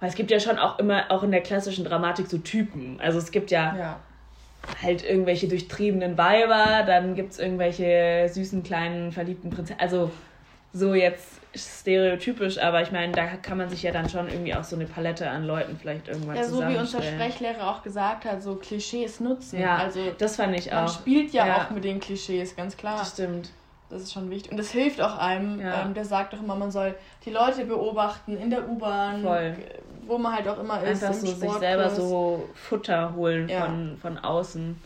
Weil 0.00 0.08
es 0.08 0.16
gibt 0.16 0.32
ja 0.32 0.40
schon 0.40 0.58
auch 0.58 0.80
immer, 0.80 1.04
auch 1.10 1.22
in 1.22 1.30
der 1.30 1.40
klassischen 1.40 1.84
Dramatik 1.84 2.26
so 2.26 2.38
Typen. 2.38 2.98
Also 3.00 3.18
es 3.18 3.30
gibt 3.30 3.52
ja, 3.52 3.76
ja 3.76 4.00
halt 4.82 5.04
irgendwelche 5.04 5.48
durchtriebenen 5.48 6.18
Weiber, 6.18 6.84
dann 6.86 7.14
gibt 7.14 7.32
es 7.32 7.38
irgendwelche 7.38 8.28
süßen 8.28 8.62
kleinen 8.62 9.12
verliebten 9.12 9.50
Prinzessinnen. 9.50 9.80
Also 9.80 10.10
so 10.72 10.94
jetzt 10.94 11.40
stereotypisch, 11.54 12.58
aber 12.58 12.82
ich 12.82 12.90
meine, 12.90 13.12
da 13.12 13.26
kann 13.36 13.58
man 13.58 13.68
sich 13.68 13.82
ja 13.82 13.92
dann 13.92 14.08
schon 14.08 14.28
irgendwie 14.28 14.54
auch 14.54 14.64
so 14.64 14.74
eine 14.74 14.86
Palette 14.86 15.30
an 15.30 15.44
Leuten 15.44 15.78
vielleicht 15.80 16.08
irgendwann 16.08 16.36
Ja, 16.36 16.44
so 16.44 16.66
wie 16.66 16.76
unser 16.76 17.00
Sprechlehrer 17.00 17.70
auch 17.70 17.82
gesagt 17.82 18.24
hat, 18.24 18.42
so 18.42 18.56
Klischees 18.56 19.20
nutzen. 19.20 19.60
Ja, 19.60 19.76
also 19.76 20.00
das 20.18 20.36
fand 20.36 20.58
ich 20.58 20.72
auch. 20.72 20.82
Man 20.82 20.88
spielt 20.88 21.32
ja, 21.32 21.46
ja, 21.46 21.56
auch 21.58 21.70
mit 21.70 21.84
den 21.84 22.00
Klischees, 22.00 22.56
ganz 22.56 22.76
klar. 22.76 22.98
Das 22.98 23.12
stimmt. 23.12 23.50
Das 23.88 24.02
ist 24.02 24.12
schon 24.12 24.30
wichtig. 24.30 24.50
Und 24.50 24.56
das 24.56 24.70
hilft 24.70 25.00
auch 25.00 25.16
einem. 25.18 25.60
Ja. 25.60 25.82
Ähm, 25.84 25.94
der 25.94 26.04
sagt 26.04 26.32
doch 26.32 26.40
immer, 26.40 26.56
man 26.56 26.72
soll 26.72 26.96
die 27.24 27.30
Leute 27.30 27.64
beobachten 27.64 28.36
in 28.36 28.50
der 28.50 28.68
U-Bahn, 28.68 29.22
wo 30.06 30.18
man 30.18 30.34
halt 30.34 30.48
auch 30.48 30.58
immer 30.58 30.82
ist. 30.82 31.02
Einfach 31.02 31.18
so 31.18 31.26
sich 31.26 31.52
selber 31.52 31.90
so 31.90 32.48
Futter 32.54 33.14
holen 33.14 33.48
ja. 33.48 33.66
von, 33.66 33.98
von 33.98 34.18
außen. 34.18 34.76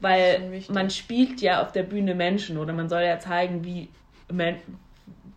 Weil 0.00 0.62
man 0.68 0.90
spielt 0.90 1.40
ja 1.40 1.62
auf 1.62 1.72
der 1.72 1.82
Bühne 1.82 2.14
Menschen 2.14 2.58
oder 2.58 2.72
man 2.72 2.88
soll 2.88 3.02
ja 3.02 3.18
zeigen, 3.18 3.64
wie, 3.64 3.88
Men 4.30 4.56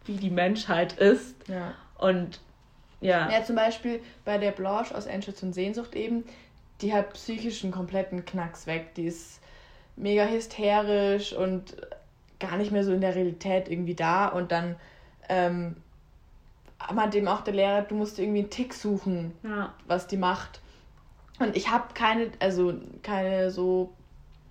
wie 0.06 0.18
die 0.18 0.30
Menschheit 0.30 0.94
ist. 0.94 1.36
Ja. 1.48 1.74
Und 1.98 2.42
ja. 3.02 3.30
Ja, 3.32 3.44
zum 3.44 3.56
Beispiel 3.56 4.02
bei 4.26 4.38
der 4.38 4.52
Blanche 4.52 4.96
aus 4.96 5.06
Endschutz 5.06 5.42
und 5.44 5.54
Sehnsucht 5.54 5.96
eben, 5.96 6.26
die 6.82 6.94
hat 6.94 7.14
psychischen 7.14 7.72
kompletten 7.72 8.26
Knacks 8.26 8.68
weg. 8.68 8.96
Die 8.96 9.06
ist 9.06 9.40
mega 9.96 10.26
hysterisch 10.26 11.34
und 11.34 11.76
gar 12.40 12.58
nicht 12.58 12.72
mehr 12.72 12.84
so 12.84 12.94
in 12.94 13.02
der 13.02 13.16
Realität 13.16 13.70
irgendwie 13.70 13.96
da. 13.96 14.28
Und 14.28 14.52
dann 14.52 14.76
ähm, 15.30 15.78
meinte 16.94 17.18
eben 17.18 17.28
auch 17.28 17.42
der 17.42 17.54
Lehrer, 17.54 17.82
du 17.82 17.96
musst 17.96 18.20
irgendwie 18.20 18.40
einen 18.40 18.50
Tick 18.50 18.74
suchen, 18.74 19.34
ja. 19.44 19.74
was 19.88 20.08
die 20.08 20.18
macht. 20.18 20.62
Und 21.40 21.56
ich 21.56 21.70
habe 21.72 21.94
keine, 21.94 22.32
also 22.40 22.74
keine 23.04 23.52
so 23.52 23.94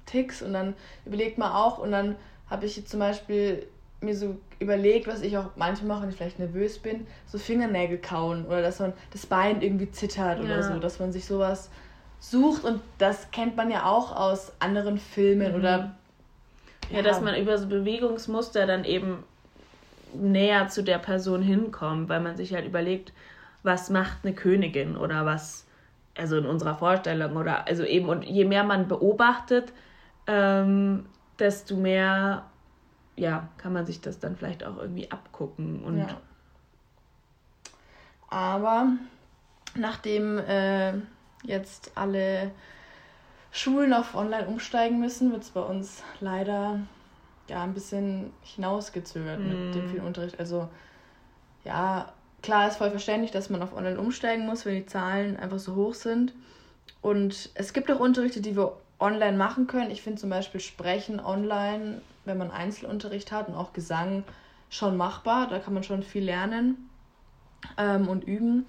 Ticks 0.06 0.42
und 0.42 0.52
dann 0.52 0.74
überlegt 1.04 1.38
man 1.38 1.52
auch 1.52 1.78
und 1.78 1.92
dann 1.92 2.16
habe 2.48 2.66
ich 2.66 2.76
jetzt 2.76 2.90
zum 2.90 3.00
Beispiel 3.00 3.66
mir 4.00 4.16
so 4.16 4.38
überlegt, 4.58 5.06
was 5.06 5.22
ich 5.22 5.36
auch 5.36 5.50
manchmal 5.56 5.88
mache, 5.88 6.02
wenn 6.02 6.10
ich 6.10 6.16
vielleicht 6.16 6.38
nervös 6.38 6.78
bin, 6.78 7.06
so 7.26 7.38
Fingernägel 7.38 7.98
kauen 7.98 8.46
oder 8.46 8.62
dass 8.62 8.78
man 8.78 8.92
das 9.12 9.26
Bein 9.26 9.60
irgendwie 9.60 9.90
zittert 9.90 10.38
ja. 10.38 10.44
oder 10.44 10.62
so, 10.62 10.78
dass 10.78 10.98
man 10.98 11.12
sich 11.12 11.26
sowas 11.26 11.70
sucht 12.20 12.64
und 12.64 12.80
das 12.98 13.30
kennt 13.30 13.56
man 13.56 13.70
ja 13.70 13.84
auch 13.86 14.14
aus 14.14 14.52
anderen 14.60 14.98
Filmen 14.98 15.52
mhm. 15.52 15.58
oder 15.58 15.94
ja, 16.90 16.96
ja, 16.96 17.02
dass 17.02 17.20
man 17.20 17.34
über 17.36 17.58
so 17.58 17.66
Bewegungsmuster 17.66 18.66
dann 18.66 18.84
eben 18.84 19.24
näher 20.14 20.68
zu 20.68 20.82
der 20.82 20.98
Person 20.98 21.42
hinkommt, 21.42 22.08
weil 22.08 22.20
man 22.20 22.36
sich 22.36 22.54
halt 22.54 22.66
überlegt, 22.66 23.12
was 23.62 23.90
macht 23.90 24.18
eine 24.22 24.34
Königin 24.34 24.96
oder 24.96 25.26
was, 25.26 25.66
also 26.16 26.36
in 26.36 26.46
unserer 26.46 26.76
Vorstellung 26.76 27.36
oder 27.36 27.66
also 27.66 27.84
eben 27.84 28.08
und 28.08 28.24
je 28.24 28.44
mehr 28.44 28.64
man 28.64 28.88
beobachtet, 28.88 29.72
ähm, 30.26 31.06
desto 31.38 31.76
mehr 31.76 32.44
ja, 33.16 33.48
kann 33.58 33.72
man 33.72 33.84
sich 33.84 34.00
das 34.00 34.20
dann 34.20 34.36
vielleicht 34.36 34.64
auch 34.64 34.76
irgendwie 34.78 35.10
abgucken 35.10 35.82
und 35.84 35.98
ja. 35.98 36.20
aber 38.30 38.92
nachdem 39.74 40.38
äh, 40.38 40.92
jetzt 41.42 41.92
alle 41.96 42.52
Schulen 43.50 43.92
auf 43.92 44.14
online 44.14 44.46
umsteigen 44.46 45.00
müssen, 45.00 45.32
wird 45.32 45.42
es 45.42 45.50
bei 45.50 45.60
uns 45.60 46.02
leider 46.20 46.80
ja 47.48 47.62
ein 47.62 47.74
bisschen 47.74 48.32
hinausgezögert 48.42 49.40
mm. 49.40 49.48
mit 49.48 49.74
dem 49.74 49.86
mm. 49.86 49.90
vielen 49.90 50.04
Unterricht. 50.04 50.38
Also 50.38 50.68
ja, 51.64 52.12
klar 52.42 52.68
ist 52.68 52.76
voll 52.76 52.90
verständlich, 52.90 53.30
dass 53.30 53.50
man 53.50 53.62
auf 53.62 53.76
online 53.76 53.98
umsteigen 53.98 54.46
muss, 54.46 54.64
wenn 54.64 54.74
die 54.74 54.86
Zahlen 54.86 55.36
einfach 55.36 55.58
so 55.58 55.74
hoch 55.74 55.94
sind. 55.94 56.32
Und 57.00 57.50
es 57.54 57.72
gibt 57.72 57.90
auch 57.90 58.00
Unterrichte, 58.00 58.40
die 58.40 58.56
wir 58.56 58.76
online 58.98 59.36
machen 59.36 59.66
können. 59.66 59.90
Ich 59.90 60.02
finde 60.02 60.20
zum 60.20 60.30
Beispiel 60.30 60.60
Sprechen 60.60 61.20
online, 61.20 62.00
wenn 62.24 62.38
man 62.38 62.50
Einzelunterricht 62.50 63.32
hat 63.32 63.48
und 63.48 63.54
auch 63.54 63.72
Gesang 63.72 64.24
schon 64.70 64.96
machbar. 64.96 65.48
Da 65.48 65.58
kann 65.58 65.74
man 65.74 65.82
schon 65.82 66.02
viel 66.02 66.24
lernen 66.24 66.90
ähm, 67.76 68.08
und 68.08 68.24
üben. 68.24 68.66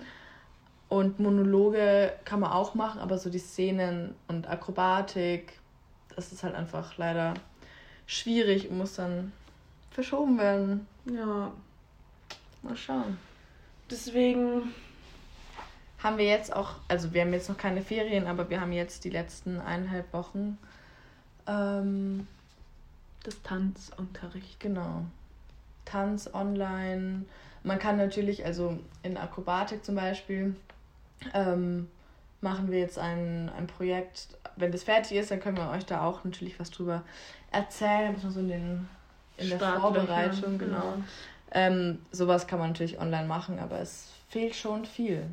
Und 0.88 1.20
Monologe 1.20 2.14
kann 2.26 2.40
man 2.40 2.52
auch 2.52 2.74
machen, 2.74 3.00
aber 3.00 3.20
so 3.20 3.30
die 3.30 3.40
Szenen 3.40 4.16
und 4.28 4.50
Akrobatik, 4.50 5.60
das 6.16 6.32
ist 6.32 6.44
halt 6.44 6.56
einfach 6.56 6.98
leider 6.98 7.36
schwierig 8.10 8.70
und 8.70 8.80
muss 8.80 8.96
dann 8.96 9.32
verschoben 9.92 10.40
werden. 10.40 10.88
Ja. 11.06 11.52
Mal 12.64 12.76
schauen. 12.76 13.18
Deswegen 13.90 14.74
haben 16.00 16.18
wir 16.18 16.26
jetzt 16.26 16.54
auch, 16.54 16.72
also 16.88 17.14
wir 17.14 17.22
haben 17.22 17.32
jetzt 17.34 17.50
noch 17.50 17.58
keine 17.58 17.82
Ferien, 17.84 18.26
aber 18.26 18.50
wir 18.50 18.60
haben 18.60 18.72
jetzt 18.72 19.06
die 19.06 19.12
letzten 19.12 19.62
eineinhalb 19.62 20.12
Wochen 20.12 20.58
ähm, 21.48 22.28
Distanzunterricht. 23.26 24.60
Genau. 24.60 25.06
Tanz 25.86 26.34
online. 26.34 27.26
Man 27.64 27.78
kann 27.78 27.98
natürlich, 27.98 28.44
also 28.44 28.80
in 29.04 29.18
Akrobatik 29.18 29.86
zum 29.86 29.96
Beispiel, 29.96 30.56
ähm, 31.34 31.88
machen 32.42 32.72
wir 32.72 32.80
jetzt 32.80 32.98
ein, 32.98 33.50
ein 33.56 33.68
Projekt. 33.68 34.30
Wenn 34.56 34.72
das 34.72 34.84
fertig 34.84 35.18
ist, 35.18 35.32
dann 35.32 35.40
können 35.40 35.58
wir 35.58 35.70
euch 35.70 35.86
da 35.86 36.04
auch 36.04 36.24
natürlich 36.24 36.60
was 36.60 36.72
drüber 36.72 37.04
erzählen. 37.52 38.16
Ein 38.16 38.32
so 38.32 38.40
in, 38.40 38.48
den, 38.50 38.88
in 39.38 39.50
der 39.50 39.60
Vorbereitung, 39.60 40.58
genau. 40.58 40.82
genau. 40.82 41.04
Ähm, 41.52 42.00
sowas 42.12 42.48
kann 42.48 42.60
man 42.60 42.70
natürlich 42.70 43.00
online 43.00 43.28
machen, 43.28 43.60
aber 43.60 43.80
es 43.80 44.14
fehlt 44.30 44.56
schon 44.56 44.86
viel, 44.86 45.26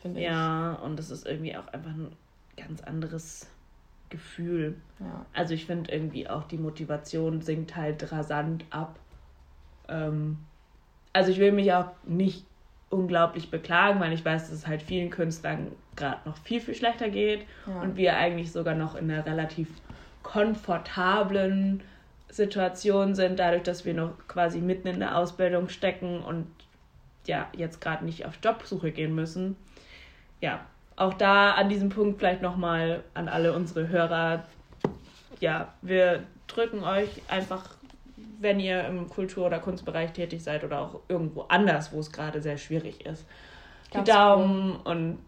finde 0.00 0.20
ich. 0.20 0.26
Ja, 0.26 0.74
und 0.82 0.98
es 0.98 1.10
ist 1.10 1.26
irgendwie 1.26 1.56
auch 1.56 1.66
einfach 1.68 1.90
ein 1.90 2.16
ganz 2.56 2.82
anderes 2.82 3.46
Gefühl. 4.08 4.76
Ja. 5.00 5.26
Also 5.34 5.54
ich 5.54 5.66
finde 5.66 5.92
irgendwie 5.92 6.28
auch 6.28 6.44
die 6.44 6.56
Motivation 6.56 7.42
sinkt 7.42 7.76
halt 7.76 8.10
rasant 8.10 8.64
ab. 8.70 8.98
Ähm, 9.88 10.38
also 11.12 11.30
ich 11.30 11.38
will 11.38 11.52
mich 11.52 11.72
auch 11.72 11.90
nicht 12.04 12.44
unglaublich 12.90 13.50
beklagen, 13.50 14.00
weil 14.00 14.12
ich 14.12 14.24
weiß, 14.24 14.48
dass 14.48 14.52
es 14.52 14.66
halt 14.66 14.82
vielen 14.82 15.10
Künstlern 15.10 15.72
gerade 15.96 16.28
noch 16.28 16.36
viel, 16.38 16.60
viel 16.60 16.74
schlechter 16.74 17.08
geht 17.08 17.44
ja. 17.66 17.82
und 17.82 17.96
wir 17.96 18.16
eigentlich 18.16 18.52
sogar 18.52 18.74
noch 18.74 18.94
in 18.94 19.10
einer 19.10 19.26
relativ 19.26 19.68
komfortablen 20.24 21.84
Situation 22.28 23.14
sind, 23.14 23.38
dadurch, 23.38 23.62
dass 23.62 23.84
wir 23.84 23.94
noch 23.94 24.14
quasi 24.26 24.58
mitten 24.60 24.88
in 24.88 24.98
der 24.98 25.16
Ausbildung 25.16 25.68
stecken 25.68 26.20
und 26.20 26.48
ja, 27.26 27.46
jetzt 27.56 27.80
gerade 27.80 28.04
nicht 28.04 28.26
auf 28.26 28.34
Jobsuche 28.42 28.90
gehen 28.90 29.14
müssen. 29.14 29.56
Ja, 30.40 30.66
auch 30.96 31.14
da 31.14 31.52
an 31.52 31.68
diesem 31.68 31.90
Punkt 31.90 32.18
vielleicht 32.18 32.42
nochmal 32.42 33.04
an 33.14 33.28
alle 33.28 33.52
unsere 33.52 33.88
Hörer. 33.88 34.44
Ja, 35.38 35.72
wir 35.80 36.24
drücken 36.48 36.82
euch 36.82 37.22
einfach 37.28 37.76
wenn 38.44 38.60
ihr 38.60 38.84
im 38.84 39.08
Kultur- 39.08 39.46
oder 39.46 39.58
Kunstbereich 39.58 40.12
tätig 40.12 40.42
seid 40.42 40.62
oder 40.62 40.80
auch 40.80 41.00
irgendwo 41.08 41.42
anders, 41.42 41.92
wo 41.92 42.00
es 42.00 42.12
gerade 42.12 42.40
sehr 42.40 42.58
schwierig 42.58 43.04
ist. 43.06 43.24
Ganz 43.92 44.04
die 44.04 44.12
Daumen 44.12 44.72
cool. 44.72 44.92
und 44.92 45.18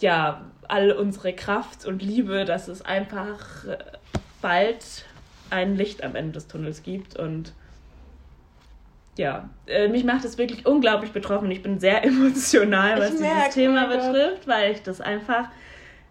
ja, 0.00 0.42
all 0.68 0.92
unsere 0.92 1.32
Kraft 1.32 1.84
und 1.86 2.02
Liebe, 2.02 2.44
dass 2.44 2.68
es 2.68 2.82
einfach 2.82 3.64
äh, 3.64 3.78
bald 4.40 5.04
ein 5.50 5.76
Licht 5.76 6.02
am 6.02 6.14
Ende 6.14 6.32
des 6.32 6.48
Tunnels 6.48 6.82
gibt 6.82 7.18
und 7.18 7.52
ja, 9.16 9.50
äh, 9.66 9.88
mich 9.88 10.04
macht 10.04 10.24
es 10.24 10.38
wirklich 10.38 10.64
unglaublich 10.64 11.10
betroffen. 11.10 11.50
Ich 11.50 11.62
bin 11.62 11.80
sehr 11.80 12.04
emotional, 12.04 12.98
was 12.98 13.10
dieses 13.10 13.50
Thema 13.52 13.86
betrifft, 13.86 14.46
weil 14.46 14.72
ich 14.72 14.82
das 14.82 15.00
einfach 15.00 15.48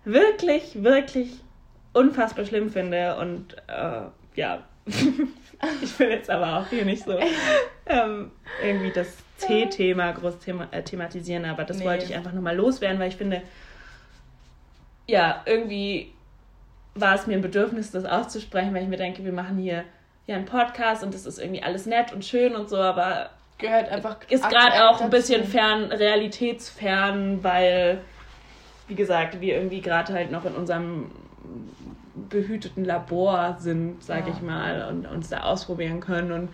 wirklich, 0.03 0.83
wirklich 0.83 1.31
unfassbar 1.93 2.45
schlimm 2.45 2.69
finde 2.69 3.17
und 3.17 3.55
äh, 3.67 4.01
ja, 4.35 4.63
ich 4.85 5.99
will 5.99 6.09
jetzt 6.09 6.29
aber 6.29 6.57
auch 6.57 6.67
hier 6.67 6.85
nicht 6.85 7.03
so 7.03 7.17
ähm, 7.85 8.31
irgendwie 8.63 8.91
das 8.91 9.07
C-Thema 9.37 10.11
groß 10.11 10.39
thema 10.39 10.67
äh, 10.71 10.83
thematisieren, 10.83 11.45
aber 11.45 11.63
das 11.63 11.79
nee. 11.79 11.85
wollte 11.85 12.05
ich 12.05 12.15
einfach 12.15 12.33
nochmal 12.33 12.55
loswerden, 12.55 12.99
weil 12.99 13.09
ich 13.09 13.17
finde, 13.17 13.41
ja, 15.07 15.41
irgendwie 15.45 16.13
war 16.99 17.15
es 17.15 17.27
mir 17.27 17.35
ein 17.35 17.41
Bedürfnis, 17.41 17.91
das 17.91 18.05
auszusprechen, 18.05 18.73
weil 18.73 18.83
ich 18.83 18.89
mir 18.89 18.97
denke, 18.97 19.23
wir 19.23 19.33
machen 19.33 19.57
hier 19.57 19.83
ja 20.25 20.35
einen 20.35 20.45
Podcast 20.45 21.03
und 21.03 21.13
das 21.13 21.25
ist 21.25 21.39
irgendwie 21.39 21.63
alles 21.63 21.85
nett 21.85 22.13
und 22.13 22.25
schön 22.25 22.55
und 22.55 22.69
so, 22.69 22.77
aber 22.77 23.29
gehört 23.57 23.89
einfach 23.89 24.17
ist 24.29 24.47
gerade 24.49 24.89
auch 24.89 25.01
ein 25.01 25.09
bisschen 25.09 25.43
fern, 25.43 25.85
realitätsfern, 25.91 27.43
weil, 27.43 28.01
wie 28.87 28.95
gesagt, 28.95 29.41
wir 29.41 29.55
irgendwie 29.55 29.81
gerade 29.81 30.13
halt 30.13 30.31
noch 30.31 30.45
in 30.45 30.53
unserem 30.53 31.11
behüteten 32.29 32.83
Labor 32.83 33.57
sind, 33.59 34.03
sag 34.03 34.27
ja. 34.27 34.33
ich 34.33 34.41
mal, 34.41 34.87
und 34.89 35.07
uns 35.07 35.29
da 35.29 35.41
ausprobieren 35.41 35.99
können. 35.99 36.31
Und 36.31 36.49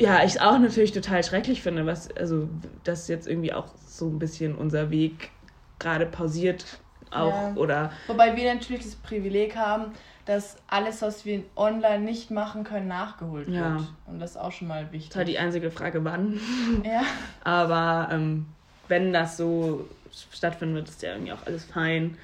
ja, 0.00 0.18
ich 0.18 0.34
es 0.34 0.40
auch 0.40 0.58
natürlich 0.58 0.92
total 0.92 1.24
schrecklich 1.24 1.62
finde, 1.62 1.86
was, 1.86 2.14
also, 2.16 2.48
dass 2.84 3.08
jetzt 3.08 3.26
irgendwie 3.26 3.52
auch 3.52 3.68
so 3.86 4.06
ein 4.06 4.18
bisschen 4.18 4.54
unser 4.54 4.90
Weg 4.90 5.30
gerade 5.78 6.06
pausiert 6.06 6.78
auch 7.10 7.30
ja. 7.30 7.52
oder. 7.56 7.92
Wobei 8.06 8.36
wir 8.36 8.54
natürlich 8.54 8.84
das 8.84 8.94
Privileg 8.96 9.56
haben, 9.56 9.92
dass 10.26 10.56
alles, 10.68 11.02
was 11.02 11.24
wir 11.24 11.42
online 11.56 12.04
nicht 12.04 12.30
machen 12.30 12.64
können, 12.64 12.88
nachgeholt 12.88 13.48
ja. 13.48 13.74
wird. 13.74 13.88
Und 14.06 14.20
das 14.20 14.32
ist 14.32 14.36
auch 14.36 14.52
schon 14.52 14.68
mal 14.68 14.90
wichtig. 14.92 15.10
Das 15.10 15.16
halt 15.18 15.28
die 15.28 15.38
einzige 15.38 15.70
Frage, 15.70 16.04
wann. 16.04 16.40
Ja. 16.84 17.02
Aber 17.42 18.08
ähm, 18.10 18.46
wenn 18.88 19.12
das 19.12 19.36
so 19.36 19.88
stattfindet, 20.32 20.88
ist 20.88 21.02
ja 21.02 21.12
irgendwie 21.12 21.32
auch 21.32 21.46
alles 21.46 21.64
fein. 21.64 22.16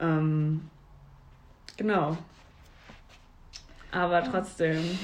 Ähm, 0.00 0.68
Genau. 1.76 2.16
Aber 3.90 4.24
trotzdem. 4.24 4.98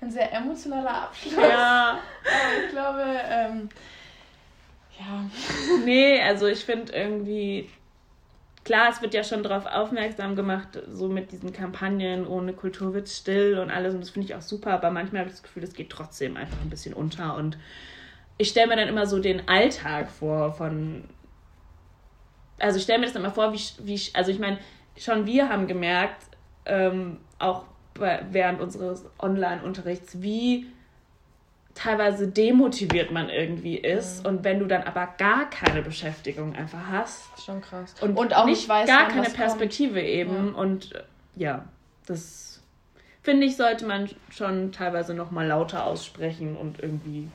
Ein 0.00 0.10
sehr 0.10 0.32
emotionaler 0.32 1.04
Abschluss. 1.04 1.34
Ja. 1.36 1.98
Aber 1.98 2.64
ich 2.64 2.70
glaube, 2.70 3.04
ähm, 3.28 3.68
ja. 4.98 5.24
Nee, 5.84 6.20
also 6.20 6.46
ich 6.46 6.64
finde 6.64 6.92
irgendwie, 6.92 7.70
klar, 8.70 8.88
es 8.88 9.02
wird 9.02 9.14
ja 9.14 9.24
schon 9.24 9.42
darauf 9.42 9.66
aufmerksam 9.66 10.36
gemacht, 10.36 10.78
so 10.92 11.08
mit 11.08 11.32
diesen 11.32 11.52
Kampagnen, 11.52 12.24
ohne 12.24 12.52
Kultur 12.52 12.94
wird 12.94 13.08
still 13.08 13.58
und 13.58 13.68
alles. 13.68 13.94
Und 13.94 14.00
das 14.00 14.10
finde 14.10 14.28
ich 14.28 14.34
auch 14.36 14.42
super, 14.42 14.70
aber 14.74 14.92
manchmal 14.92 15.22
habe 15.22 15.28
ich 15.28 15.34
das 15.34 15.42
Gefühl, 15.42 15.64
es 15.64 15.74
geht 15.74 15.90
trotzdem 15.90 16.36
einfach 16.36 16.60
ein 16.62 16.70
bisschen 16.70 16.94
unter. 16.94 17.34
Und 17.34 17.58
ich 18.38 18.50
stelle 18.50 18.68
mir 18.68 18.76
dann 18.76 18.86
immer 18.86 19.06
so 19.06 19.18
den 19.18 19.48
Alltag 19.48 20.08
vor 20.08 20.52
von. 20.52 21.02
Also 22.60 22.76
ich 22.76 22.84
stelle 22.84 23.00
mir 23.00 23.06
das 23.06 23.12
dann 23.12 23.22
mal 23.22 23.30
vor, 23.30 23.52
wie, 23.52 23.60
wie 23.80 24.00
also 24.14 24.30
ich 24.30 24.38
meine, 24.38 24.60
schon 24.96 25.26
wir 25.26 25.48
haben 25.48 25.66
gemerkt, 25.66 26.22
ähm, 26.64 27.16
auch 27.40 27.64
bei, 27.94 28.24
während 28.30 28.60
unseres 28.60 29.04
Online-Unterrichts, 29.18 30.22
wie 30.22 30.68
teilweise 31.80 32.28
demotiviert 32.28 33.10
man 33.10 33.28
irgendwie 33.28 33.76
ist. 33.76 34.20
Mhm. 34.20 34.28
Und 34.28 34.44
wenn 34.44 34.58
du 34.58 34.66
dann 34.66 34.82
aber 34.82 35.08
gar 35.18 35.48
keine 35.48 35.82
Beschäftigung 35.82 36.54
einfach 36.54 36.86
hast. 36.90 37.44
Schon 37.44 37.60
krass. 37.60 37.94
Und, 38.00 38.16
und 38.16 38.34
auch 38.34 38.44
nicht 38.44 38.68
weißt, 38.68 38.88
gar 38.88 39.08
keine 39.08 39.30
Perspektive 39.30 39.94
kommt. 39.94 40.04
eben. 40.04 40.52
Ja. 40.54 40.60
Und 40.60 40.94
äh, 40.94 41.02
ja, 41.36 41.64
das 42.06 42.60
finde 43.22 43.46
ich, 43.46 43.56
sollte 43.56 43.86
man 43.86 44.10
schon 44.30 44.72
teilweise 44.72 45.14
nochmal 45.14 45.46
lauter 45.46 45.86
aussprechen 45.86 46.56
und 46.56 46.80
irgendwie. 46.82 47.28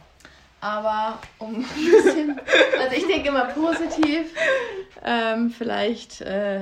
Aber 0.61 1.19
um 1.39 1.55
ein 1.55 1.61
bisschen. 1.63 2.39
also 2.79 2.95
ich 2.95 3.07
denke 3.07 3.29
immer 3.29 3.45
positiv. 3.45 4.31
Ähm, 5.03 5.49
vielleicht. 5.49 6.21
Äh 6.21 6.61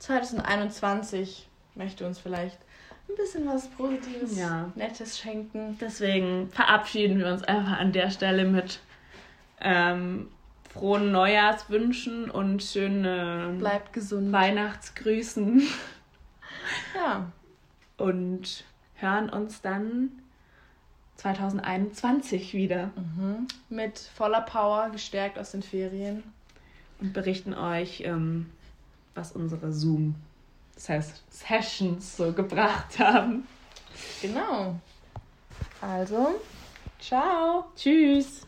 2021 0.00 1.46
möchte 1.74 2.06
uns 2.06 2.18
vielleicht 2.18 2.58
ein 3.10 3.16
bisschen 3.16 3.46
was 3.46 3.68
Positives, 3.68 4.38
ja. 4.38 4.70
Nettes 4.74 5.18
schenken. 5.18 5.76
Deswegen 5.80 6.48
verabschieden 6.50 7.18
wir 7.18 7.26
uns 7.26 7.42
einfach 7.42 7.78
an 7.78 7.92
der 7.92 8.10
Stelle 8.10 8.44
mit 8.44 8.80
ähm, 9.60 10.28
frohen 10.72 11.12
Neujahrswünschen 11.12 12.30
und 12.30 12.62
schönen 12.62 13.58
Bleibt 13.58 13.92
gesund. 13.92 14.32
Weihnachtsgrüßen. 14.32 15.62
Ja. 16.94 17.32
Und 17.96 18.64
hören 18.94 19.28
uns 19.28 19.60
dann 19.60 20.10
2021 21.16 22.54
wieder. 22.54 22.90
Mhm. 22.96 23.48
Mit 23.68 23.98
voller 23.98 24.42
Power, 24.42 24.90
gestärkt 24.90 25.38
aus 25.38 25.52
den 25.52 25.62
Ferien. 25.62 26.22
Und 27.00 27.12
berichten 27.12 27.54
euch, 27.54 28.02
ähm, 28.04 28.46
was 29.14 29.32
unsere 29.32 29.72
Zoom, 29.72 30.14
das 30.80 30.88
heißt 30.88 31.22
Sessions 31.30 32.16
so 32.16 32.32
gebracht 32.32 32.98
haben. 32.98 33.46
Genau. 34.22 34.76
Also, 35.82 36.40
ciao. 36.98 37.66
Tschüss. 37.76 38.46